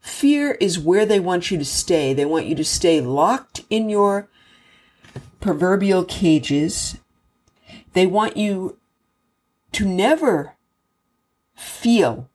Fear 0.00 0.52
is 0.60 0.78
where 0.78 1.04
they 1.04 1.20
want 1.20 1.50
you 1.50 1.58
to 1.58 1.64
stay. 1.64 2.14
They 2.14 2.24
want 2.24 2.46
you 2.46 2.54
to 2.54 2.64
stay 2.64 3.00
locked 3.00 3.64
in 3.68 3.88
your 3.88 4.28
proverbial 5.40 6.04
cages. 6.04 6.98
They 7.92 8.06
want 8.06 8.36
you 8.36 8.78
to 9.72 9.84
never 9.84 10.54
feel. 11.54 12.28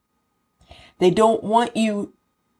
They 0.99 1.09
don't 1.09 1.43
want 1.43 1.75
you 1.75 2.13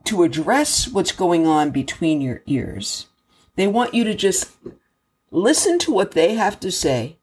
to 0.05 0.23
address 0.23 0.87
what's 0.87 1.11
going 1.11 1.47
on 1.47 1.71
between 1.71 2.21
your 2.21 2.41
ears. 2.45 3.07
They 3.55 3.67
want 3.67 3.93
you 3.93 4.03
to 4.03 4.13
just 4.13 4.51
listen 5.31 5.79
to 5.79 5.93
what 5.93 6.11
they 6.11 6.35
have 6.35 6.59
to 6.61 6.71
say. 6.71 7.17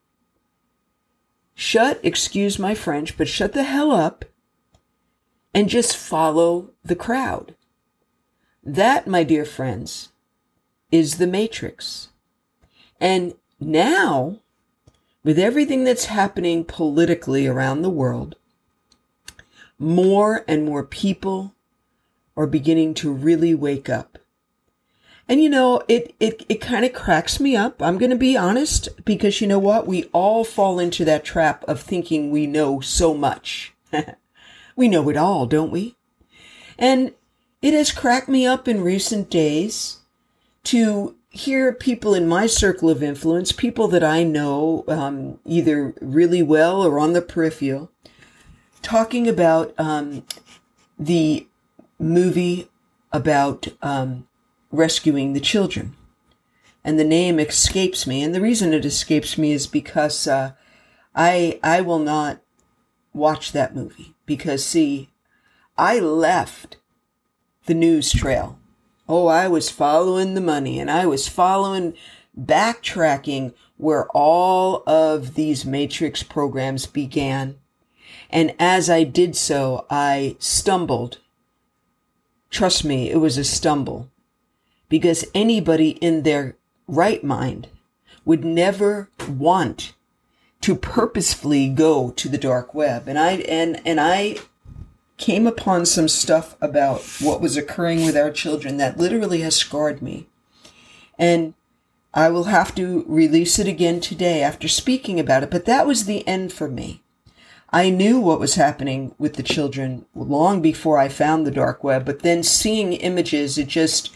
Shut, 1.55 2.01
excuse 2.03 2.59
my 2.59 2.75
French, 2.75 3.17
but 3.17 3.29
shut 3.29 3.53
the 3.53 3.65
hell 3.65 3.93
up 3.93 4.25
and 5.53 5.69
just 5.69 5.97
follow 5.97 6.71
the 6.85 6.97
crowd. 6.97 7.55
That, 8.63 9.07
my 9.07 9.25
dear 9.25 9.45
friends, 9.45 10.11
is 10.91 11.19
the 11.19 11.27
matrix. 11.27 12.09
And 13.01 13.35
now, 13.59 14.39
with 15.23 15.39
everything 15.39 15.85
that's 15.85 16.07
happening 16.07 16.65
politically 16.65 17.47
around 17.47 17.83
the 17.83 17.91
world, 17.91 18.37
more 19.79 20.45
and 20.47 20.65
more 20.65 20.85
people 20.85 21.55
are 22.37 22.47
beginning 22.47 22.95
to 22.95 23.13
really 23.13 23.55
wake 23.55 23.89
up. 23.89 24.19
And 25.31 25.41
you 25.41 25.49
know, 25.49 25.81
it, 25.87 26.13
it, 26.19 26.45
it 26.49 26.61
kind 26.61 26.85
of 26.85 26.93
cracks 26.93 27.39
me 27.39 27.55
up. 27.55 27.81
I'm 27.81 27.99
going 27.99 28.11
to 28.11 28.17
be 28.17 28.37
honest 28.37 28.89
because 29.05 29.41
you 29.41 29.47
know 29.47 29.61
what? 29.61 29.87
We 29.87 30.07
all 30.07 30.43
fall 30.43 30.81
into 30.81 31.05
that 31.05 31.25
trap 31.25 31.63
of 31.69 31.81
thinking 31.81 32.33
we 32.33 32.49
know 32.49 32.81
so 32.81 33.15
much. 33.15 33.73
we 34.77 34.89
know 34.89 35.09
it 35.09 35.17
all, 35.17 35.47
don't 35.47 35.71
we? 35.71 35.95
And 36.77 37.13
it 37.63 37.75
has 37.75 37.93
cracked 37.93 38.29
me 38.29 38.45
up 38.45 38.67
in 38.67 38.81
recent 38.81 39.31
days 39.31 39.99
to 40.65 41.15
hear 41.29 41.73
people 41.73 42.13
in 42.13 42.27
my 42.27 42.49
circle 42.49 42.91
of 42.91 43.01
influence, 43.01 43.53
people 43.53 43.87
that 43.87 44.03
I 44.03 44.25
know 44.25 44.83
um, 44.89 45.39
either 45.45 45.95
really 46.01 46.43
well 46.43 46.85
or 46.85 46.99
on 46.99 47.13
the 47.13 47.23
peripheral, 47.23 47.93
talking 48.83 49.29
about 49.29 49.75
um, 49.79 50.25
the 50.99 51.47
movie 52.01 52.69
about 53.13 53.69
um, 53.81 54.27
rescuing 54.71 55.33
the 55.33 55.41
children. 55.41 55.97
And 56.85 56.99
the 56.99 57.05
name 57.05 57.39
escapes 57.39 58.07
me. 58.07 58.23
And 58.23 58.35
the 58.35 58.41
reason 58.41 58.73
it 58.73 58.85
escapes 58.85 59.37
me 59.37 59.53
is 59.53 59.67
because 59.67 60.27
uh, 60.27 60.53
I, 61.15 61.61
I 61.63 61.81
will 61.81 61.99
not 61.99 62.41
watch 63.13 63.53
that 63.53 63.75
movie. 63.75 64.15
Because, 64.25 64.65
see, 64.65 65.11
I 65.77 65.99
left 65.99 66.79
the 67.67 67.75
news 67.75 68.13
trail. 68.13 68.59
Oh, 69.09 69.27
I 69.27 69.49
was 69.49 69.71
following 69.71 70.35
the 70.35 70.41
money 70.41 70.79
and 70.79 70.91
I 70.91 71.05
was 71.07 71.29
following, 71.29 71.95
backtracking 72.39 73.53
where 73.77 74.07
all 74.11 74.83
of 74.87 75.35
these 75.35 75.65
matrix 75.65 76.23
programs 76.23 76.87
began 76.87 77.59
and 78.33 78.55
as 78.59 78.89
I 78.89 79.05
did 79.05 79.37
so, 79.37 79.87
I 79.91 80.37
stumbled. 80.39 81.19
Trust 82.51 82.85
me, 82.85 83.11
it 83.11 83.17
was 83.17 83.39
a 83.39 83.45
stumble 83.45 84.09
because 84.91 85.25
anybody 85.35 85.91
in 86.03 86.25
their 86.25 86.57
right 86.87 87.25
mind 87.25 87.69
would 88.27 88.45
never 88.45 89.09
want 89.27 89.95
to 90.61 90.75
purposefully 90.75 91.71
go 91.71 92.11
to 92.11 92.29
the 92.29 92.37
dark 92.37 92.75
web. 92.75 93.09
And 93.09 93.19
I, 93.19 93.37
and, 93.49 93.81
and 93.87 93.99
I 93.99 94.37
came 95.17 95.47
upon 95.47 95.87
some 95.87 96.09
stuff 96.09 96.57
about 96.61 97.01
what 97.21 97.41
was 97.41 97.57
occurring 97.57 98.05
with 98.05 98.17
our 98.17 98.31
children 98.31 98.77
that 98.77 98.99
literally 98.99 99.41
has 99.41 99.57
scarred 99.57 100.03
me. 100.03 100.27
And 101.19 101.55
I 102.13 102.29
will 102.29 102.45
have 102.45 102.75
to 102.75 103.05
release 103.07 103.59
it 103.59 103.69
again 103.69 104.01
today 104.01 104.43
after 104.43 104.67
speaking 104.69 105.21
about 105.21 105.43
it, 105.43 105.51
but 105.51 105.65
that 105.67 105.87
was 105.87 106.05
the 106.05 106.27
end 106.27 106.53
for 106.53 106.69
me. 106.69 107.03
I 107.73 107.89
knew 107.89 108.19
what 108.19 108.41
was 108.41 108.57
happening 108.57 109.15
with 109.17 109.35
the 109.35 109.45
children 109.45 110.05
long 110.15 110.61
before 110.61 110.99
I 110.99 111.09
found 111.09 111.47
the 111.47 111.53
dark 111.53 111.85
web, 111.85 112.05
but 112.05 112.21
then 112.21 112.43
seeing 112.43 112.95
images, 112.95 113.59
it 113.59 113.69
just, 113.69 114.13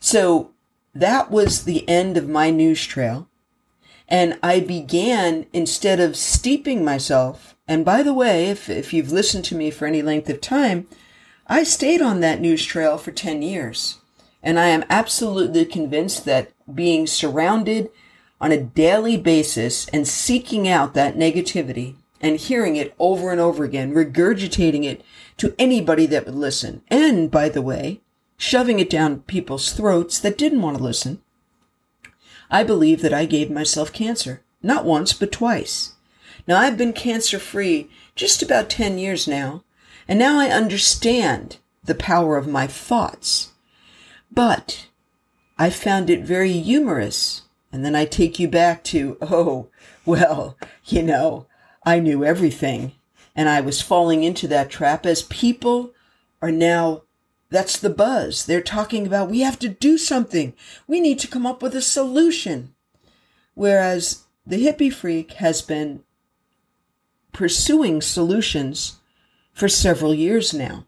so 0.00 0.50
that 0.94 1.30
was 1.30 1.64
the 1.64 1.88
end 1.88 2.16
of 2.16 2.28
my 2.28 2.50
news 2.50 2.84
trail. 2.84 3.28
And 4.08 4.38
I 4.42 4.58
began, 4.58 5.46
instead 5.52 6.00
of 6.00 6.16
steeping 6.16 6.84
myself, 6.84 7.54
and 7.68 7.84
by 7.84 8.02
the 8.02 8.14
way, 8.14 8.46
if, 8.46 8.68
if 8.68 8.92
you've 8.92 9.12
listened 9.12 9.44
to 9.46 9.54
me 9.54 9.70
for 9.70 9.86
any 9.86 10.02
length 10.02 10.28
of 10.28 10.40
time, 10.40 10.88
I 11.46 11.62
stayed 11.62 12.02
on 12.02 12.20
that 12.20 12.40
news 12.40 12.64
trail 12.64 12.98
for 12.98 13.12
10 13.12 13.42
years. 13.42 13.98
And 14.42 14.58
I 14.58 14.66
am 14.66 14.84
absolutely 14.90 15.64
convinced 15.64 16.24
that 16.24 16.50
being 16.74 17.06
surrounded 17.06 17.90
on 18.40 18.50
a 18.50 18.60
daily 18.60 19.16
basis 19.16 19.86
and 19.88 20.08
seeking 20.08 20.66
out 20.66 20.94
that 20.94 21.16
negativity 21.16 21.94
and 22.20 22.36
hearing 22.36 22.76
it 22.76 22.94
over 22.98 23.30
and 23.30 23.40
over 23.40 23.64
again, 23.64 23.92
regurgitating 23.94 24.84
it 24.84 25.04
to 25.36 25.54
anybody 25.58 26.06
that 26.06 26.26
would 26.26 26.34
listen. 26.34 26.82
And 26.88 27.30
by 27.30 27.48
the 27.48 27.62
way, 27.62 28.00
shoving 28.40 28.80
it 28.80 28.88
down 28.88 29.20
people's 29.20 29.70
throats 29.70 30.18
that 30.18 30.38
didn't 30.38 30.62
want 30.62 30.78
to 30.78 30.82
listen. 30.82 31.20
I 32.50 32.64
believe 32.64 33.02
that 33.02 33.12
I 33.12 33.26
gave 33.26 33.50
myself 33.50 33.92
cancer. 33.92 34.42
Not 34.62 34.86
once, 34.86 35.12
but 35.12 35.30
twice. 35.30 35.92
Now 36.46 36.58
I've 36.58 36.78
been 36.78 36.94
cancer 36.94 37.38
free 37.38 37.90
just 38.14 38.42
about 38.42 38.70
10 38.70 38.96
years 38.96 39.28
now, 39.28 39.62
and 40.08 40.18
now 40.18 40.40
I 40.40 40.48
understand 40.48 41.58
the 41.84 41.94
power 41.94 42.38
of 42.38 42.48
my 42.48 42.66
thoughts. 42.66 43.52
But 44.32 44.88
I 45.58 45.68
found 45.68 46.08
it 46.08 46.24
very 46.24 46.52
humorous. 46.52 47.42
And 47.70 47.84
then 47.84 47.94
I 47.94 48.06
take 48.06 48.38
you 48.38 48.48
back 48.48 48.82
to, 48.84 49.18
oh, 49.20 49.68
well, 50.06 50.56
you 50.86 51.02
know, 51.02 51.46
I 51.84 52.00
knew 52.00 52.24
everything. 52.24 52.92
And 53.36 53.50
I 53.50 53.60
was 53.60 53.82
falling 53.82 54.24
into 54.24 54.48
that 54.48 54.70
trap 54.70 55.04
as 55.04 55.22
people 55.22 55.92
are 56.40 56.50
now, 56.50 57.02
that's 57.50 57.78
the 57.78 57.90
buzz. 57.90 58.46
They're 58.46 58.62
talking 58.62 59.06
about 59.06 59.28
we 59.28 59.40
have 59.40 59.58
to 59.58 59.68
do 59.68 59.98
something. 59.98 60.54
We 60.86 61.00
need 61.00 61.18
to 61.18 61.28
come 61.28 61.46
up 61.46 61.62
with 61.62 61.74
a 61.74 61.82
solution. 61.82 62.74
Whereas 63.54 64.24
the 64.46 64.64
hippie 64.64 64.92
freak 64.92 65.32
has 65.34 65.60
been 65.60 66.02
pursuing 67.32 68.00
solutions 68.00 68.96
for 69.52 69.68
several 69.68 70.14
years 70.14 70.54
now, 70.54 70.86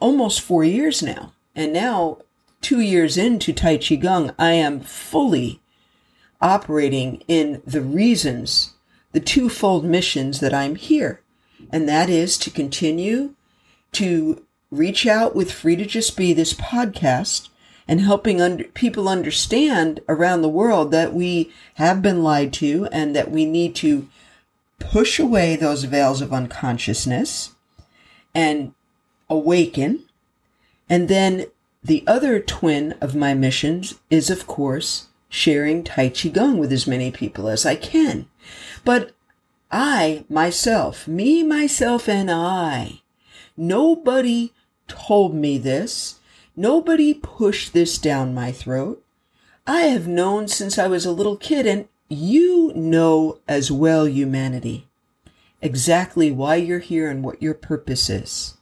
almost 0.00 0.40
four 0.40 0.64
years 0.64 1.02
now. 1.02 1.32
And 1.54 1.72
now, 1.72 2.18
two 2.62 2.80
years 2.80 3.18
into 3.18 3.52
Tai 3.52 3.76
Chi 3.76 3.96
Gong, 3.96 4.32
I 4.38 4.52
am 4.52 4.80
fully 4.80 5.60
operating 6.40 7.22
in 7.28 7.62
the 7.66 7.82
reasons 7.82 8.72
the 9.12 9.20
twofold 9.20 9.84
missions 9.84 10.40
that 10.40 10.54
I'm 10.54 10.76
here. 10.76 11.20
And 11.70 11.88
that 11.88 12.08
is 12.08 12.38
to 12.38 12.50
continue 12.50 13.34
to 13.92 14.44
reach 14.72 15.06
out 15.06 15.36
with 15.36 15.52
Free 15.52 15.76
to 15.76 15.84
Just 15.84 16.16
Be 16.16 16.32
this 16.32 16.54
podcast 16.54 17.50
and 17.86 18.00
helping 18.00 18.40
under, 18.40 18.64
people 18.64 19.06
understand 19.06 20.00
around 20.08 20.40
the 20.40 20.48
world 20.48 20.90
that 20.92 21.12
we 21.12 21.52
have 21.74 22.00
been 22.00 22.22
lied 22.22 22.54
to 22.54 22.88
and 22.90 23.14
that 23.14 23.30
we 23.30 23.44
need 23.44 23.74
to 23.76 24.08
push 24.78 25.18
away 25.18 25.56
those 25.56 25.84
veils 25.84 26.22
of 26.22 26.32
unconsciousness 26.32 27.54
and 28.34 28.72
awaken. 29.28 30.04
And 30.88 31.08
then 31.08 31.46
the 31.84 32.02
other 32.06 32.40
twin 32.40 32.92
of 33.00 33.14
my 33.14 33.34
missions 33.34 34.00
is, 34.08 34.30
of 34.30 34.46
course, 34.46 35.08
sharing 35.28 35.84
Tai 35.84 36.08
Chi 36.08 36.30
Gong 36.30 36.56
with 36.56 36.72
as 36.72 36.86
many 36.86 37.10
people 37.10 37.46
as 37.46 37.66
I 37.66 37.74
can. 37.74 38.26
But 38.86 39.12
I, 39.70 40.24
myself, 40.30 41.06
me, 41.06 41.42
myself, 41.42 42.08
and 42.08 42.30
I, 42.30 43.02
nobody 43.54 44.52
told 44.92 45.34
me 45.34 45.58
this. 45.58 46.20
Nobody 46.54 47.14
pushed 47.14 47.72
this 47.72 47.98
down 47.98 48.34
my 48.34 48.52
throat. 48.52 49.02
I 49.66 49.82
have 49.82 50.06
known 50.06 50.48
since 50.48 50.78
I 50.78 50.86
was 50.86 51.06
a 51.06 51.12
little 51.12 51.36
kid, 51.36 51.66
and 51.66 51.88
you 52.08 52.72
know 52.74 53.38
as 53.48 53.72
well, 53.72 54.06
humanity, 54.06 54.88
exactly 55.62 56.30
why 56.30 56.56
you're 56.56 56.78
here 56.78 57.08
and 57.08 57.24
what 57.24 57.42
your 57.42 57.54
purpose 57.54 58.10
is. 58.10 58.58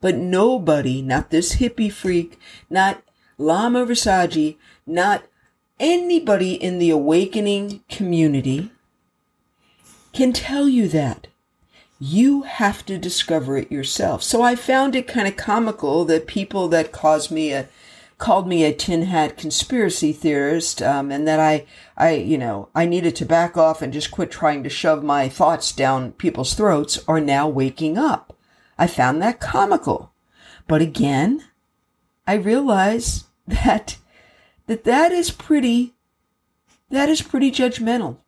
But 0.00 0.16
nobody, 0.16 1.02
not 1.02 1.30
this 1.30 1.56
hippie 1.56 1.92
freak, 1.92 2.38
not 2.68 3.02
Lama 3.38 3.84
Rasaji, 3.84 4.56
not 4.86 5.24
anybody 5.80 6.54
in 6.54 6.78
the 6.78 6.90
awakening 6.90 7.82
community 7.88 8.70
can 10.12 10.32
tell 10.32 10.68
you 10.68 10.88
that. 10.88 11.26
You 12.02 12.42
have 12.42 12.84
to 12.86 12.96
discover 12.96 13.58
it 13.58 13.70
yourself. 13.70 14.22
So 14.22 14.40
I 14.40 14.56
found 14.56 14.96
it 14.96 15.06
kind 15.06 15.28
of 15.28 15.36
comical 15.36 16.06
that 16.06 16.26
people 16.26 16.66
that 16.68 16.92
caused 16.92 17.30
me 17.30 17.52
a 17.52 17.68
called 18.20 18.46
me 18.46 18.64
a 18.64 18.72
tin 18.72 19.02
hat 19.02 19.36
conspiracy 19.36 20.12
theorist, 20.12 20.82
um, 20.82 21.10
and 21.10 21.26
that 21.26 21.40
I, 21.40 21.66
I, 21.96 22.16
you 22.16 22.36
know, 22.36 22.68
I 22.74 22.84
needed 22.84 23.16
to 23.16 23.24
back 23.24 23.56
off 23.56 23.80
and 23.80 23.94
just 23.94 24.10
quit 24.10 24.30
trying 24.30 24.62
to 24.62 24.68
shove 24.68 25.02
my 25.02 25.28
thoughts 25.28 25.72
down 25.72 26.12
people's 26.12 26.52
throats, 26.54 27.02
are 27.08 27.20
now 27.20 27.48
waking 27.48 27.96
up. 27.96 28.36
I 28.78 28.86
found 28.86 29.22
that 29.22 29.40
comical, 29.40 30.12
but 30.68 30.82
again, 30.82 31.44
I 32.26 32.34
realize 32.34 33.24
that 33.46 33.96
that 34.66 34.84
that 34.84 35.12
is 35.12 35.30
pretty, 35.30 35.94
that 36.90 37.08
is 37.08 37.22
pretty 37.22 37.50
judgmental, 37.50 38.18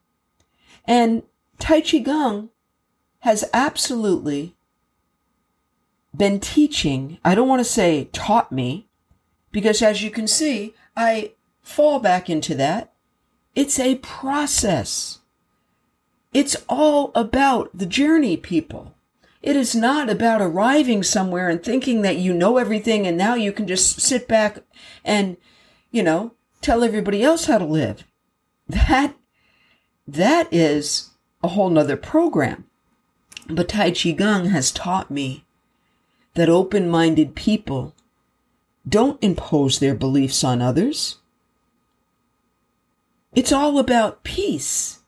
and 0.87 1.23
Tai 1.59 1.83
Chi 1.83 1.99
Gong 1.99 2.49
has 3.23 3.45
absolutely 3.53 4.57
been 6.15 6.41
teaching, 6.41 7.19
I 7.25 7.35
don't 7.37 7.49
want 7.49 7.61
to 7.61 7.65
say 7.65 8.09
taught 8.13 8.51
me, 8.51 8.89
because 9.53 9.81
as 9.81 10.03
you 10.03 10.11
can 10.11 10.27
see, 10.27 10.75
I 10.97 11.33
fall 11.63 12.01
back 12.01 12.29
into 12.29 12.55
that. 12.57 12.93
It's 13.55 13.79
a 13.79 13.97
process. 13.97 15.21
It's 16.35 16.57
all 16.69 17.13
about 17.15 17.71
the 17.73 17.87
journey, 17.87 18.37
people. 18.37 18.95
It 19.41 19.55
is 19.55 19.75
not 19.75 20.11
about 20.11 20.41
arriving 20.41 21.05
somewhere 21.05 21.49
and 21.49 21.63
thinking 21.63 22.03
that 22.03 22.17
you 22.17 22.33
know 22.33 22.57
everything 22.57 23.07
and 23.07 23.17
now 23.17 23.35
you 23.35 23.53
can 23.53 23.69
just 23.69 24.01
sit 24.01 24.27
back 24.27 24.65
and, 25.05 25.37
you 25.93 26.03
know, 26.03 26.33
tell 26.61 26.83
everybody 26.83 27.23
else 27.23 27.45
how 27.45 27.59
to 27.59 27.65
live. 27.65 28.05
That, 28.69 29.15
that 30.09 30.53
is 30.53 31.11
a 31.43 31.49
whole 31.49 31.71
nother 31.71 31.97
program. 31.97 32.65
But 33.49 33.69
Tai 33.69 33.91
Chi 33.93 34.13
Gong 34.13 34.47
has 34.47 34.71
taught 34.71 35.11
me 35.11 35.45
that 36.35 36.49
open 36.49 36.89
minded 36.89 37.35
people 37.35 37.95
don't 38.89 39.23
impose 39.23 39.79
their 39.79 39.95
beliefs 39.95 40.43
on 40.43 40.63
others. 40.63 41.19
It's 43.35 43.53
all 43.53 43.79
about 43.79 44.25
peace. 44.25 45.01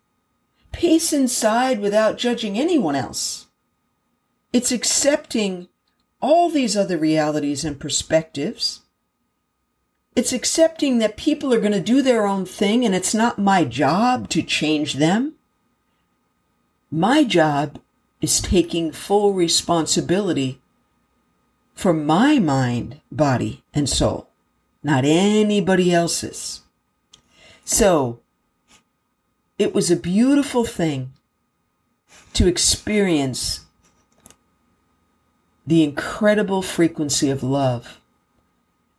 Peace 0.73 1.13
inside 1.13 1.81
without 1.81 2.19
judging 2.19 2.59
anyone 2.59 2.97
else. 2.97 3.47
It's 4.53 4.73
accepting 4.73 5.69
all 6.21 6.49
these 6.49 6.77
other 6.77 6.97
realities 6.97 7.65
and 7.65 7.79
perspectives. 7.79 8.81
It's 10.17 10.33
accepting 10.33 10.99
that 10.99 11.17
people 11.17 11.53
are 11.53 11.61
going 11.61 11.73
to 11.73 11.81
do 11.81 12.03
their 12.03 12.27
own 12.27 12.47
thing 12.47 12.85
and 12.85 12.95
it's 12.95 13.15
not 13.15 13.39
my 13.39 13.65
job 13.65 14.29
to 14.31 14.43
change 14.43 14.95
them. 14.95 15.35
My 16.91 17.25
job 17.25 17.81
is 18.25 18.41
taking 18.41 18.91
full 18.91 19.35
responsibility 19.35 20.59
for 21.75 21.93
my 21.93 22.39
mind, 22.39 22.99
body, 23.13 23.63
and 23.75 23.87
soul, 23.87 24.31
not 24.83 25.05
anybody 25.05 25.93
else's. 25.93 26.63
So 27.67 28.21
it 29.59 29.75
was 29.75 29.91
a 29.91 29.97
beautiful 29.97 30.65
thing 30.65 31.13
to 32.33 32.47
experience 32.47 33.67
the 35.67 35.83
incredible 35.83 36.63
frequency 36.63 37.29
of 37.29 37.43
love, 37.43 38.01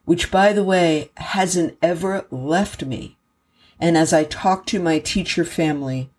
which, 0.04 0.30
by 0.30 0.54
the 0.54 0.64
way, 0.64 1.10
hasn't 1.18 1.80
ever 1.82 2.28
left 2.30 2.86
me. 2.86 3.18
And 3.80 3.98
as 3.98 4.14
I 4.14 4.24
talk 4.24 4.68
to 4.68 4.80
my 4.80 5.00
teacher 5.00 5.44
family 5.44 6.12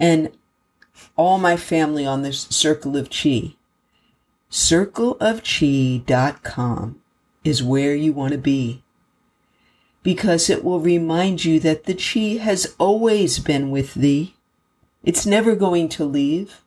and 0.00 0.32
all 1.16 1.38
my 1.38 1.56
family 1.56 2.04
on 2.06 2.22
this 2.22 2.42
Circle 2.50 2.96
of 2.96 3.10
Chi. 3.10 3.54
Circleofchi.com 4.50 7.00
is 7.44 7.62
where 7.62 7.94
you 7.94 8.12
want 8.12 8.32
to 8.32 8.38
be. 8.38 8.82
because 10.02 10.50
it 10.50 10.64
will 10.64 10.80
remind 10.80 11.44
you 11.44 11.60
that 11.60 11.84
the 11.84 11.94
chi 11.94 12.42
has 12.42 12.74
always 12.78 13.38
been 13.38 13.70
with 13.70 13.94
thee. 13.94 14.34
It's 15.04 15.26
never 15.26 15.54
going 15.54 15.88
to 15.90 16.04
leave. 16.04 16.62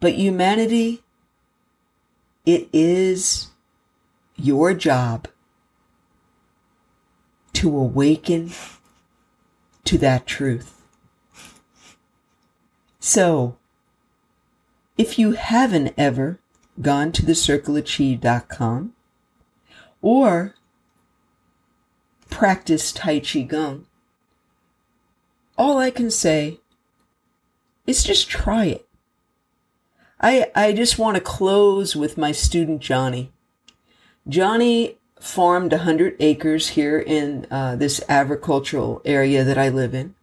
But 0.00 0.14
humanity, 0.14 1.02
it 2.46 2.68
is 2.72 3.48
your 4.36 4.74
job 4.74 5.28
to 7.54 7.76
awaken 7.76 8.52
to 9.84 9.98
that 9.98 10.26
truth. 10.26 10.77
So, 13.00 13.56
if 14.96 15.18
you 15.18 15.32
haven't 15.32 15.94
ever 15.96 16.40
gone 16.80 17.12
to 17.12 17.22
thecircleofchi.com 17.22 18.92
or 20.02 20.54
practice 22.28 22.92
Tai 22.92 23.20
Chi 23.20 23.42
Gong, 23.42 23.86
all 25.56 25.78
I 25.78 25.90
can 25.90 26.10
say 26.10 26.60
is 27.86 28.02
just 28.02 28.28
try 28.28 28.66
it. 28.66 28.88
I, 30.20 30.50
I 30.54 30.72
just 30.72 30.98
want 30.98 31.16
to 31.16 31.22
close 31.22 31.94
with 31.94 32.18
my 32.18 32.32
student 32.32 32.80
Johnny. 32.80 33.32
Johnny 34.28 34.98
farmed 35.20 35.72
100 35.72 36.16
acres 36.20 36.70
here 36.70 36.98
in 36.98 37.46
uh, 37.50 37.76
this 37.76 38.00
agricultural 38.08 39.00
area 39.04 39.44
that 39.44 39.58
I 39.58 39.68
live 39.68 39.94
in, 39.94 40.14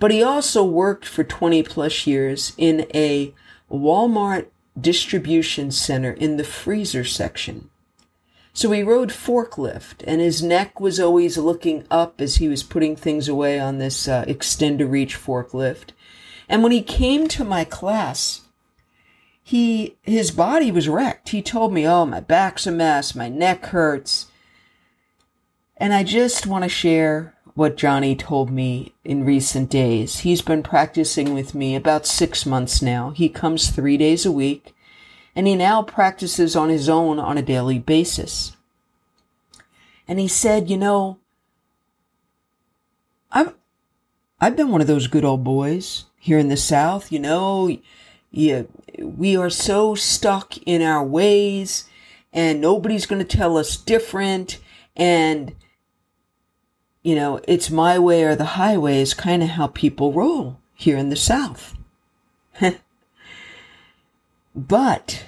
but 0.00 0.10
he 0.10 0.22
also 0.22 0.64
worked 0.64 1.04
for 1.04 1.22
20 1.22 1.62
plus 1.62 2.06
years 2.06 2.52
in 2.56 2.86
a 2.92 3.32
Walmart 3.70 4.46
distribution 4.80 5.70
center 5.70 6.10
in 6.10 6.38
the 6.38 6.44
freezer 6.44 7.04
section. 7.04 7.70
So 8.52 8.72
he 8.72 8.82
rode 8.82 9.10
forklift, 9.10 10.02
and 10.06 10.20
his 10.20 10.42
neck 10.42 10.80
was 10.80 10.98
always 10.98 11.38
looking 11.38 11.84
up 11.90 12.20
as 12.20 12.36
he 12.36 12.48
was 12.48 12.64
putting 12.64 12.96
things 12.96 13.28
away 13.28 13.60
on 13.60 13.78
this 13.78 14.08
uh, 14.08 14.24
extender 14.24 14.90
reach 14.90 15.16
forklift. 15.16 15.90
And 16.48 16.62
when 16.62 16.72
he 16.72 16.82
came 16.82 17.28
to 17.28 17.44
my 17.44 17.64
class, 17.64 18.40
he 19.42 19.96
his 20.02 20.30
body 20.30 20.72
was 20.72 20.88
wrecked. 20.88 21.28
He 21.28 21.42
told 21.42 21.72
me, 21.72 21.86
"Oh, 21.86 22.04
my 22.06 22.20
back's 22.20 22.66
a 22.66 22.72
mess, 22.72 23.14
my 23.14 23.28
neck 23.28 23.66
hurts." 23.66 24.26
And 25.76 25.94
I 25.94 26.02
just 26.02 26.46
want 26.46 26.64
to 26.64 26.68
share 26.68 27.34
what 27.54 27.76
Johnny 27.76 28.14
told 28.14 28.50
me 28.50 28.94
in 29.04 29.24
recent 29.24 29.70
days. 29.70 30.20
He's 30.20 30.42
been 30.42 30.62
practicing 30.62 31.34
with 31.34 31.54
me 31.54 31.74
about 31.74 32.06
6 32.06 32.46
months 32.46 32.80
now. 32.80 33.10
He 33.10 33.28
comes 33.28 33.70
3 33.70 33.96
days 33.96 34.24
a 34.24 34.32
week 34.32 34.74
and 35.34 35.46
he 35.46 35.54
now 35.54 35.82
practices 35.82 36.56
on 36.56 36.68
his 36.68 36.88
own 36.88 37.18
on 37.18 37.38
a 37.38 37.42
daily 37.42 37.78
basis. 37.78 38.56
And 40.08 40.18
he 40.18 40.28
said, 40.28 40.68
"You 40.68 40.76
know, 40.76 41.18
I've 43.30 43.54
I've 44.40 44.56
been 44.56 44.70
one 44.70 44.80
of 44.80 44.86
those 44.86 45.06
good 45.06 45.24
old 45.24 45.44
boys 45.44 46.06
here 46.18 46.38
in 46.38 46.48
the 46.48 46.56
South, 46.56 47.10
you 47.10 47.18
know, 47.18 47.78
yeah, 48.30 48.62
we 48.98 49.36
are 49.36 49.50
so 49.50 49.94
stuck 49.94 50.56
in 50.58 50.82
our 50.82 51.04
ways 51.04 51.84
and 52.32 52.60
nobody's 52.60 53.06
going 53.06 53.24
to 53.24 53.36
tell 53.36 53.56
us 53.56 53.76
different. 53.76 54.58
And, 54.96 55.54
you 57.02 57.14
know, 57.14 57.40
it's 57.48 57.70
my 57.70 57.98
way 57.98 58.24
or 58.24 58.36
the 58.36 58.44
highway 58.44 59.00
is 59.00 59.14
kind 59.14 59.42
of 59.42 59.50
how 59.50 59.68
people 59.68 60.12
roll 60.12 60.58
here 60.74 60.98
in 60.98 61.08
the 61.08 61.16
South. 61.16 61.76
but 64.54 65.24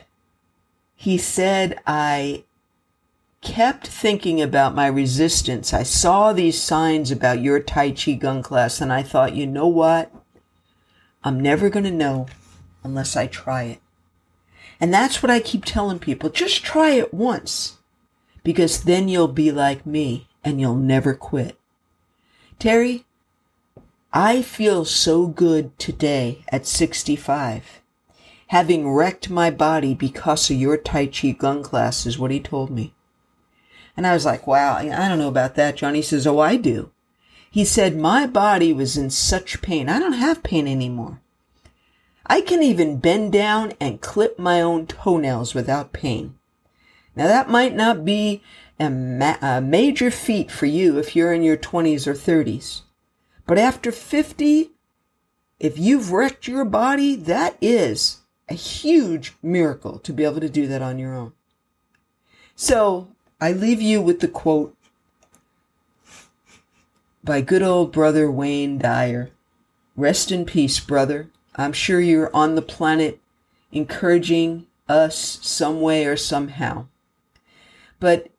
he 0.94 1.16
said, 1.16 1.78
I 1.87 2.44
kept 3.40 3.87
thinking 3.87 4.40
about 4.40 4.74
my 4.74 4.87
resistance. 4.87 5.72
I 5.72 5.82
saw 5.82 6.32
these 6.32 6.61
signs 6.61 7.11
about 7.11 7.40
your 7.40 7.58
Tai 7.61 7.92
Chi 7.92 8.12
Gong 8.12 8.42
class 8.42 8.80
and 8.80 8.92
I 8.92 9.02
thought, 9.02 9.35
you 9.35 9.46
know 9.46 9.66
what? 9.66 10.12
I'm 11.24 11.40
never 11.40 11.70
going 11.70 11.85
to 11.85 11.90
know 11.90 12.26
unless 12.85 13.16
I 13.16 13.26
try 13.26 13.64
it. 13.64 13.80
And 14.80 14.92
that's 14.92 15.22
what 15.22 15.30
I 15.30 15.40
keep 15.40 15.64
telling 15.64 15.98
people. 15.98 16.28
Just 16.28 16.64
try 16.64 16.90
it 16.90 17.14
once 17.14 17.78
because 18.42 18.85
then 18.85 19.08
you'll 19.08 19.28
be 19.28 19.52
like 19.52 19.87
me 19.87 20.28
and 20.44 20.61
you'll 20.61 20.76
never 20.76 21.14
quit. 21.14 21.56
Terry, 22.62 23.07
I 24.12 24.40
feel 24.40 24.85
so 24.85 25.27
good 25.27 25.77
today 25.81 26.44
at 26.46 26.64
65. 26.64 27.83
Having 28.46 28.88
wrecked 28.88 29.29
my 29.29 29.51
body 29.51 29.94
because 29.94 30.48
of 30.48 30.57
your 30.57 30.77
Tai 30.77 31.07
Chi 31.07 31.33
Gong 31.33 31.64
class 31.64 32.07
is 32.07 32.20
what 32.20 32.31
he 32.31 32.38
told 32.38 32.70
me. 32.70 32.94
And 33.96 34.07
I 34.07 34.14
was 34.14 34.25
like, 34.25 34.46
wow, 34.46 34.77
I 34.77 34.85
don't 35.09 35.18
know 35.18 35.27
about 35.27 35.57
that. 35.57 35.75
Johnny 35.75 36.03
says, 36.03 36.25
oh, 36.25 36.38
I 36.38 36.55
do. 36.55 36.92
He 37.51 37.64
said, 37.64 37.96
my 37.96 38.29
body 38.29 38.72
was 38.72 38.96
in 38.96 39.11
such 39.11 39.61
pain. 39.61 39.88
I 39.88 39.98
don't 39.98 40.12
have 40.12 40.44
pain 40.44 40.68
anymore. 40.68 41.20
I 42.29 42.42
can 42.42 42.62
even 42.62 43.01
bend 43.01 43.33
down 43.33 43.72
and 43.81 44.01
clip 44.01 44.38
my 44.38 44.61
own 44.61 44.87
toenails 44.87 45.53
without 45.53 45.92
pain. 45.92 46.38
Now 47.16 47.27
that 47.27 47.51
might 47.51 47.75
not 47.75 48.05
be 48.05 48.40
a, 48.83 48.90
ma- 48.90 49.38
a, 49.40 49.61
major 49.61 50.11
feat 50.11 50.51
for 50.51 50.66
you 50.66 50.99
if 50.99 51.14
you're 51.16 51.33
in 51.33 51.42
your 51.42 51.57
20s 51.57 52.07
or 52.07 52.14
30s. 52.14 52.83
But 53.47 53.59
after 53.59 53.92
50, 53.92 54.71
if 55.59 55.79
you've 55.79 56.12
wrecked 56.12 56.49
your 56.49 56.64
body, 56.64 57.14
that 57.14 57.57
is 57.61 58.18
a 58.49 58.55
huge 58.55 59.35
miracle 59.42 59.99
to 60.01 60.12
be 60.12 60.25
able 60.25 60.40
to 60.40 60.49
do 60.49 60.66
that 60.66 60.83
on 60.83 60.99
your 60.99 61.14
own. 61.14 61.33
So 62.57 63.09
I 63.40 63.53
leave 63.53 63.81
you 63.81 64.03
with 64.03 64.21
the 64.21 64.29
quote 64.29 64.77
by 67.25 67.40
good 67.40 67.62
old 67.62 67.92
brother 67.92 68.31
Wayne 68.31 68.79
Dyer. 68.79 69.31
Rest 69.97 70.33
in 70.33 70.45
peace, 70.45 70.81
brother. 70.81 71.31
I'm 71.55 71.73
sure 71.73 72.01
you're 72.01 72.35
on 72.35 72.55
the 72.55 72.62
planet 72.62 73.21
encouraging 73.71 74.66
us 74.88 75.38
some 75.42 75.81
way 75.81 76.07
or 76.07 76.16
somehow. 76.16 76.87
But 78.01 78.32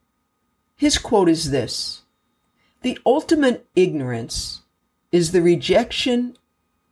his 0.84 0.98
quote 0.98 1.30
is 1.30 1.50
this 1.50 2.02
The 2.82 3.00
ultimate 3.06 3.65
ignorance 3.74 4.63
is 5.13 5.32
the 5.32 5.41
rejection 5.41 6.36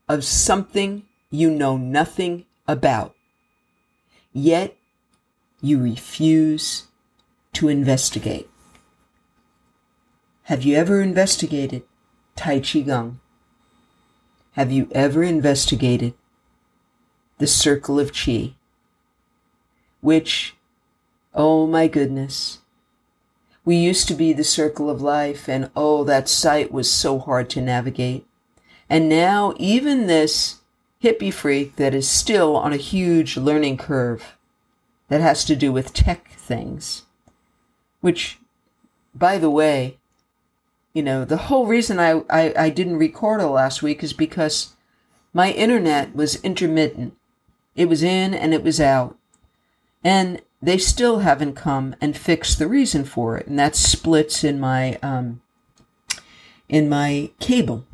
of 0.08 0.23
something 0.23 1.04
you 1.30 1.51
know 1.51 1.75
nothing 1.75 2.45
about, 2.69 3.13
yet 4.32 4.77
you 5.60 5.77
refuse 5.77 6.88
to 7.51 7.67
investigate. 7.67 8.49
Have 10.43 10.63
you 10.63 10.77
ever 10.77 11.01
investigated 11.01 11.84
Tai 12.38 12.62
Chi 12.62 12.80
Gong? 12.80 13.19
Have 14.54 14.71
you 14.71 14.88
ever 14.93 15.21
investigated 15.21 16.13
the 17.39 17.47
circle 17.47 17.99
of 17.99 18.13
chi? 18.13 18.54
Which, 19.99 20.56
oh 21.34 21.67
my 21.67 21.89
goodness, 21.89 22.61
we 23.63 23.76
used 23.76 24.08
to 24.08 24.13
be 24.13 24.34
the 24.34 24.43
circle 24.43 24.89
of 24.89 25.02
life, 25.02 25.47
and 25.47 25.69
oh, 25.76 26.04
that 26.04 26.28
site 26.28 26.71
was 26.71 26.89
so 26.89 27.19
hard 27.19 27.50
to 27.52 27.62
navigate. 27.62 28.26
And 28.89 29.08
now, 29.08 29.54
even 29.58 30.08
this 30.08 30.60
hippie 31.04 31.34
freak 31.34 31.76
that 31.76 31.93
is 31.93 32.10
still 32.10 32.56
on 32.56 32.74
a 32.74 32.78
huge 32.78 33.38
learning 33.38 33.78
curve 33.78 34.38
that 35.10 35.21
has 35.21 35.45
to 35.45 35.56
do 35.56 35.71
with 35.71 35.93
tech 35.93 36.32
things, 36.32 37.04
which, 38.02 38.39
by 39.13 39.38
the 39.38 39.50
way, 39.50 39.97
you 40.93 41.04
know, 41.04 41.24
the 41.24 41.38
whole 41.38 41.67
reason 41.67 42.00
I, 42.00 42.21
I, 42.30 42.54
I 42.58 42.69
didn't 42.69 42.97
record 42.97 43.41
it 43.41 43.47
last 43.47 43.82
week 43.82 44.04
is 44.04 44.13
because 44.13 44.76
my 45.34 45.52
internet 45.52 46.15
was 46.15 46.43
intermittent. 46.43 47.15
It 47.76 47.88
was 47.88 48.04
in 48.04 48.34
and 48.34 48.54
it 48.54 48.63
was 48.63 48.82
out. 48.82 49.17
And 50.04 50.41
they 50.62 50.78
still 50.78 51.19
haven't 51.19 51.56
come 51.56 51.95
and 52.00 52.15
fixed 52.15 52.60
the 52.60 52.67
reason 52.67 53.04
for 53.04 53.38
it. 53.38 53.47
And 53.47 53.58
that's 53.58 53.80
splits 53.80 54.43
in 54.43 54.60
my, 54.60 54.95
um, 55.02 55.41
in 56.69 56.88
my 56.88 57.32
cable. 57.39 57.86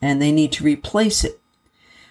And 0.00 0.20
they 0.20 0.32
need 0.32 0.52
to 0.52 0.64
replace 0.64 1.22
it. 1.22 1.40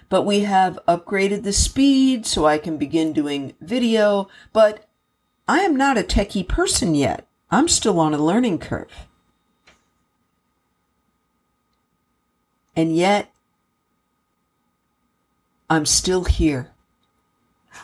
But 0.09 0.23
we 0.23 0.41
have 0.41 0.79
upgraded 0.87 1.43
the 1.43 1.53
speed 1.53 2.27
so 2.27 2.45
I 2.45 2.59
can 2.59 2.77
begin 2.77 3.13
doing 3.13 3.55
video. 3.59 4.27
But 4.51 4.87
I 5.47 5.59
am 5.61 5.75
not 5.75 5.97
a 5.97 6.03
techie 6.03 6.47
person 6.47 6.93
yet. 6.93 7.27
I'm 7.49 7.67
still 7.67 7.99
on 7.99 8.13
a 8.13 8.23
learning 8.23 8.59
curve. 8.59 9.07
And 12.75 12.95
yet, 12.95 13.31
I'm 15.69 15.85
still 15.85 16.25
here. 16.25 16.71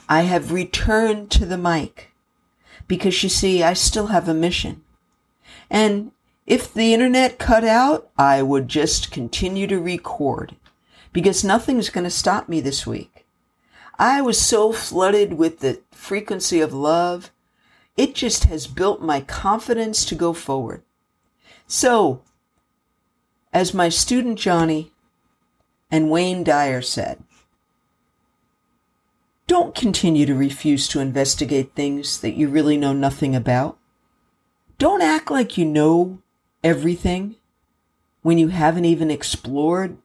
I 0.08 0.22
have 0.22 0.52
returned 0.52 1.32
to 1.32 1.46
the 1.46 1.58
mic 1.58 2.09
because 2.90 3.24
you 3.24 3.30
see, 3.30 3.64
I 3.64 3.72
still 3.74 4.08
have 4.08 4.28
a 4.28 4.34
mission. 4.34 4.84
And 5.70 6.12
if 6.46 6.74
the 6.74 6.94
internet 6.94 7.40
cut 7.40 7.64
out, 7.64 8.10
I 8.18 8.42
would 8.42 8.68
just 8.68 9.12
continue 9.12 9.68
to 9.68 9.80
record 9.80 10.58
because 11.14 11.44
nothing's 11.44 11.90
going 11.90 12.04
to 12.04 12.10
stop 12.10 12.50
me 12.50 12.60
this 12.60 12.86
week. 12.86 13.26
I 13.98 14.22
was 14.22 14.42
so 14.42 14.74
flooded 14.74 15.34
with 15.34 15.60
the 15.60 15.82
frequency 15.92 16.60
of 16.60 16.74
love. 16.74 17.32
It 17.96 18.16
just 18.16 18.46
has 18.46 18.66
built 18.66 19.02
my 19.02 19.22
confidence 19.22 20.04
to 20.06 20.16
go 20.16 20.34
forward. 20.34 20.82
So 21.68 22.24
As 23.52 23.74
my 23.74 23.90
student 23.90 24.38
Johnny 24.38 24.92
and 25.90 26.12
Wayne 26.12 26.44
Dyer 26.44 26.82
said, 26.82 27.24
don't 29.50 29.74
continue 29.74 30.28
to 30.28 30.36
refuse 30.36 30.88
to 30.88 31.00
investigate 31.00 31.74
things 31.74 32.22
that 32.22 32.36
you 32.36 32.48
really 32.48 32.78
know 32.78 32.94
nothing 32.94 33.36
about. 33.36 33.80
Don't 34.78 35.02
act 35.02 35.32
like 35.32 35.58
you 35.58 35.66
know 35.66 36.20
everything 36.64 37.36
when 38.22 38.38
you 38.38 38.50
haven't 38.50 38.86
even 38.86 39.10
explored 39.10 39.98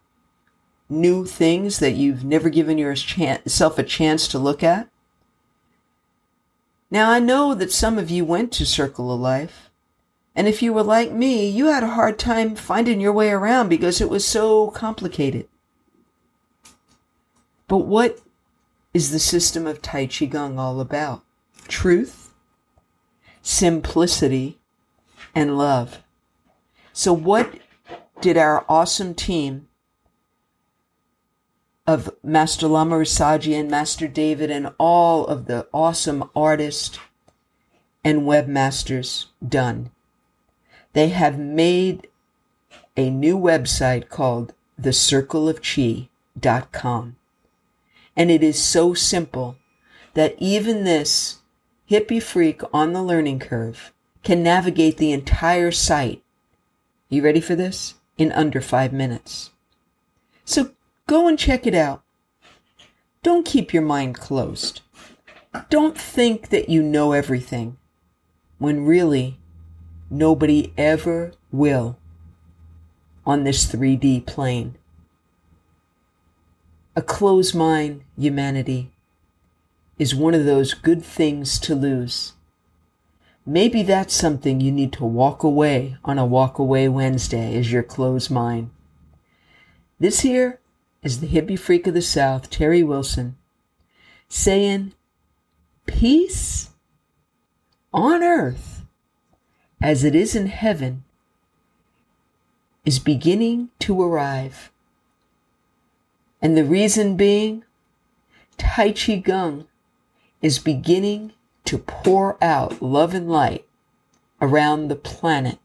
new 0.88 1.26
things 1.26 1.78
that 1.78 1.92
you've 1.92 2.24
never 2.24 2.48
given 2.48 2.78
yourself 2.78 3.78
a 3.78 3.82
chance 3.82 4.26
to 4.28 4.38
look 4.38 4.62
at. 4.62 4.88
Now, 6.90 7.10
I 7.10 7.18
know 7.18 7.54
that 7.54 7.70
some 7.70 7.98
of 7.98 8.10
you 8.10 8.24
went 8.24 8.50
to 8.52 8.64
Circle 8.64 9.12
of 9.12 9.20
Life, 9.20 9.68
and 10.34 10.48
if 10.48 10.62
you 10.62 10.72
were 10.72 10.82
like 10.82 11.12
me, 11.12 11.46
you 11.46 11.66
had 11.66 11.82
a 11.82 11.88
hard 11.88 12.18
time 12.18 12.56
finding 12.56 12.98
your 12.98 13.12
way 13.12 13.28
around 13.28 13.68
because 13.68 14.00
it 14.00 14.08
was 14.08 14.26
so 14.26 14.70
complicated. 14.70 15.48
But 17.68 17.78
what 17.78 18.23
is 18.94 19.10
the 19.10 19.18
system 19.18 19.66
of 19.66 19.82
Tai 19.82 20.06
Chi 20.06 20.24
Gong 20.26 20.56
all 20.58 20.80
about? 20.80 21.24
Truth, 21.66 22.32
simplicity, 23.42 24.60
and 25.34 25.58
love. 25.58 25.98
So, 26.92 27.12
what 27.12 27.58
did 28.20 28.38
our 28.38 28.64
awesome 28.68 29.14
team 29.14 29.66
of 31.86 32.08
Master 32.22 32.68
Lama 32.68 32.96
Rasaji 32.96 33.58
and 33.58 33.68
Master 33.68 34.06
David 34.06 34.48
and 34.50 34.72
all 34.78 35.26
of 35.26 35.46
the 35.46 35.66
awesome 35.72 36.30
artists 36.36 36.98
and 38.04 38.22
webmasters 38.22 39.26
done? 39.46 39.90
They 40.92 41.08
have 41.08 41.38
made 41.38 42.06
a 42.96 43.10
new 43.10 43.36
website 43.36 44.08
called 44.08 44.54
thecircleofchi.com. 44.80 47.16
And 48.16 48.30
it 48.30 48.42
is 48.42 48.62
so 48.62 48.94
simple 48.94 49.56
that 50.14 50.36
even 50.38 50.84
this 50.84 51.38
hippie 51.90 52.22
freak 52.22 52.62
on 52.72 52.92
the 52.92 53.02
learning 53.02 53.40
curve 53.40 53.92
can 54.22 54.42
navigate 54.42 54.96
the 54.96 55.12
entire 55.12 55.70
site. 55.70 56.22
You 57.08 57.22
ready 57.22 57.40
for 57.40 57.54
this? 57.54 57.94
In 58.16 58.32
under 58.32 58.60
five 58.60 58.92
minutes. 58.92 59.50
So 60.44 60.70
go 61.06 61.26
and 61.26 61.38
check 61.38 61.66
it 61.66 61.74
out. 61.74 62.02
Don't 63.22 63.46
keep 63.46 63.72
your 63.72 63.82
mind 63.82 64.16
closed. 64.16 64.82
Don't 65.70 65.96
think 65.96 66.48
that 66.50 66.68
you 66.68 66.82
know 66.82 67.12
everything 67.12 67.76
when 68.58 68.84
really 68.84 69.38
nobody 70.10 70.72
ever 70.76 71.32
will 71.50 71.98
on 73.26 73.44
this 73.44 73.66
3D 73.66 74.26
plane 74.26 74.76
a 76.96 77.02
closed 77.02 77.54
mind, 77.54 78.02
humanity, 78.16 78.90
is 79.98 80.14
one 80.14 80.34
of 80.34 80.44
those 80.44 80.74
good 80.74 81.04
things 81.04 81.58
to 81.60 81.74
lose. 81.74 82.34
Maybe 83.46 83.82
that's 83.82 84.14
something 84.14 84.60
you 84.60 84.72
need 84.72 84.92
to 84.94 85.04
walk 85.04 85.42
away 85.42 85.96
on 86.04 86.18
a 86.18 86.24
walk 86.24 86.58
away 86.58 86.88
Wednesday 86.88 87.54
is 87.54 87.70
your 87.70 87.82
closed 87.82 88.30
mind. 88.30 88.70
This 90.00 90.20
here 90.20 90.60
is 91.02 91.20
the 91.20 91.26
hippie 91.26 91.58
freak 91.58 91.86
of 91.86 91.94
the 91.94 92.02
South, 92.02 92.48
Terry 92.48 92.82
Wilson, 92.82 93.36
saying, 94.28 94.94
Peace 95.86 96.70
on 97.92 98.22
earth 98.22 98.84
as 99.82 100.02
it 100.02 100.14
is 100.14 100.34
in 100.34 100.46
heaven 100.46 101.04
is 102.84 102.98
beginning 102.98 103.68
to 103.80 104.00
arrive. 104.02 104.70
And 106.44 106.58
the 106.58 106.64
reason 106.64 107.16
being, 107.16 107.64
Tai 108.58 108.92
Chi 108.92 109.16
Gong 109.16 109.66
is 110.42 110.58
beginning 110.58 111.32
to 111.64 111.78
pour 111.78 112.36
out 112.44 112.82
love 112.82 113.14
and 113.14 113.30
light 113.30 113.66
around 114.42 114.88
the 114.88 114.94
planet. 114.94 115.58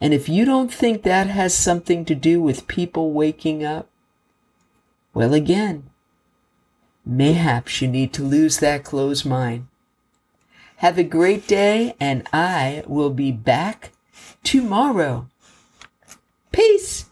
And 0.00 0.14
if 0.14 0.28
you 0.28 0.44
don't 0.44 0.72
think 0.72 1.02
that 1.02 1.26
has 1.26 1.56
something 1.56 2.04
to 2.04 2.14
do 2.14 2.40
with 2.40 2.68
people 2.68 3.10
waking 3.10 3.64
up, 3.64 3.88
well, 5.12 5.34
again, 5.34 5.90
mayhaps 7.04 7.82
you 7.82 7.88
need 7.88 8.12
to 8.12 8.22
lose 8.22 8.58
that 8.58 8.84
closed 8.84 9.26
mind. 9.26 9.66
Have 10.76 10.98
a 10.98 11.02
great 11.02 11.48
day, 11.48 11.96
and 11.98 12.28
I 12.32 12.84
will 12.86 13.10
be 13.10 13.32
back 13.32 13.90
tomorrow. 14.44 15.26
Peace. 16.52 17.06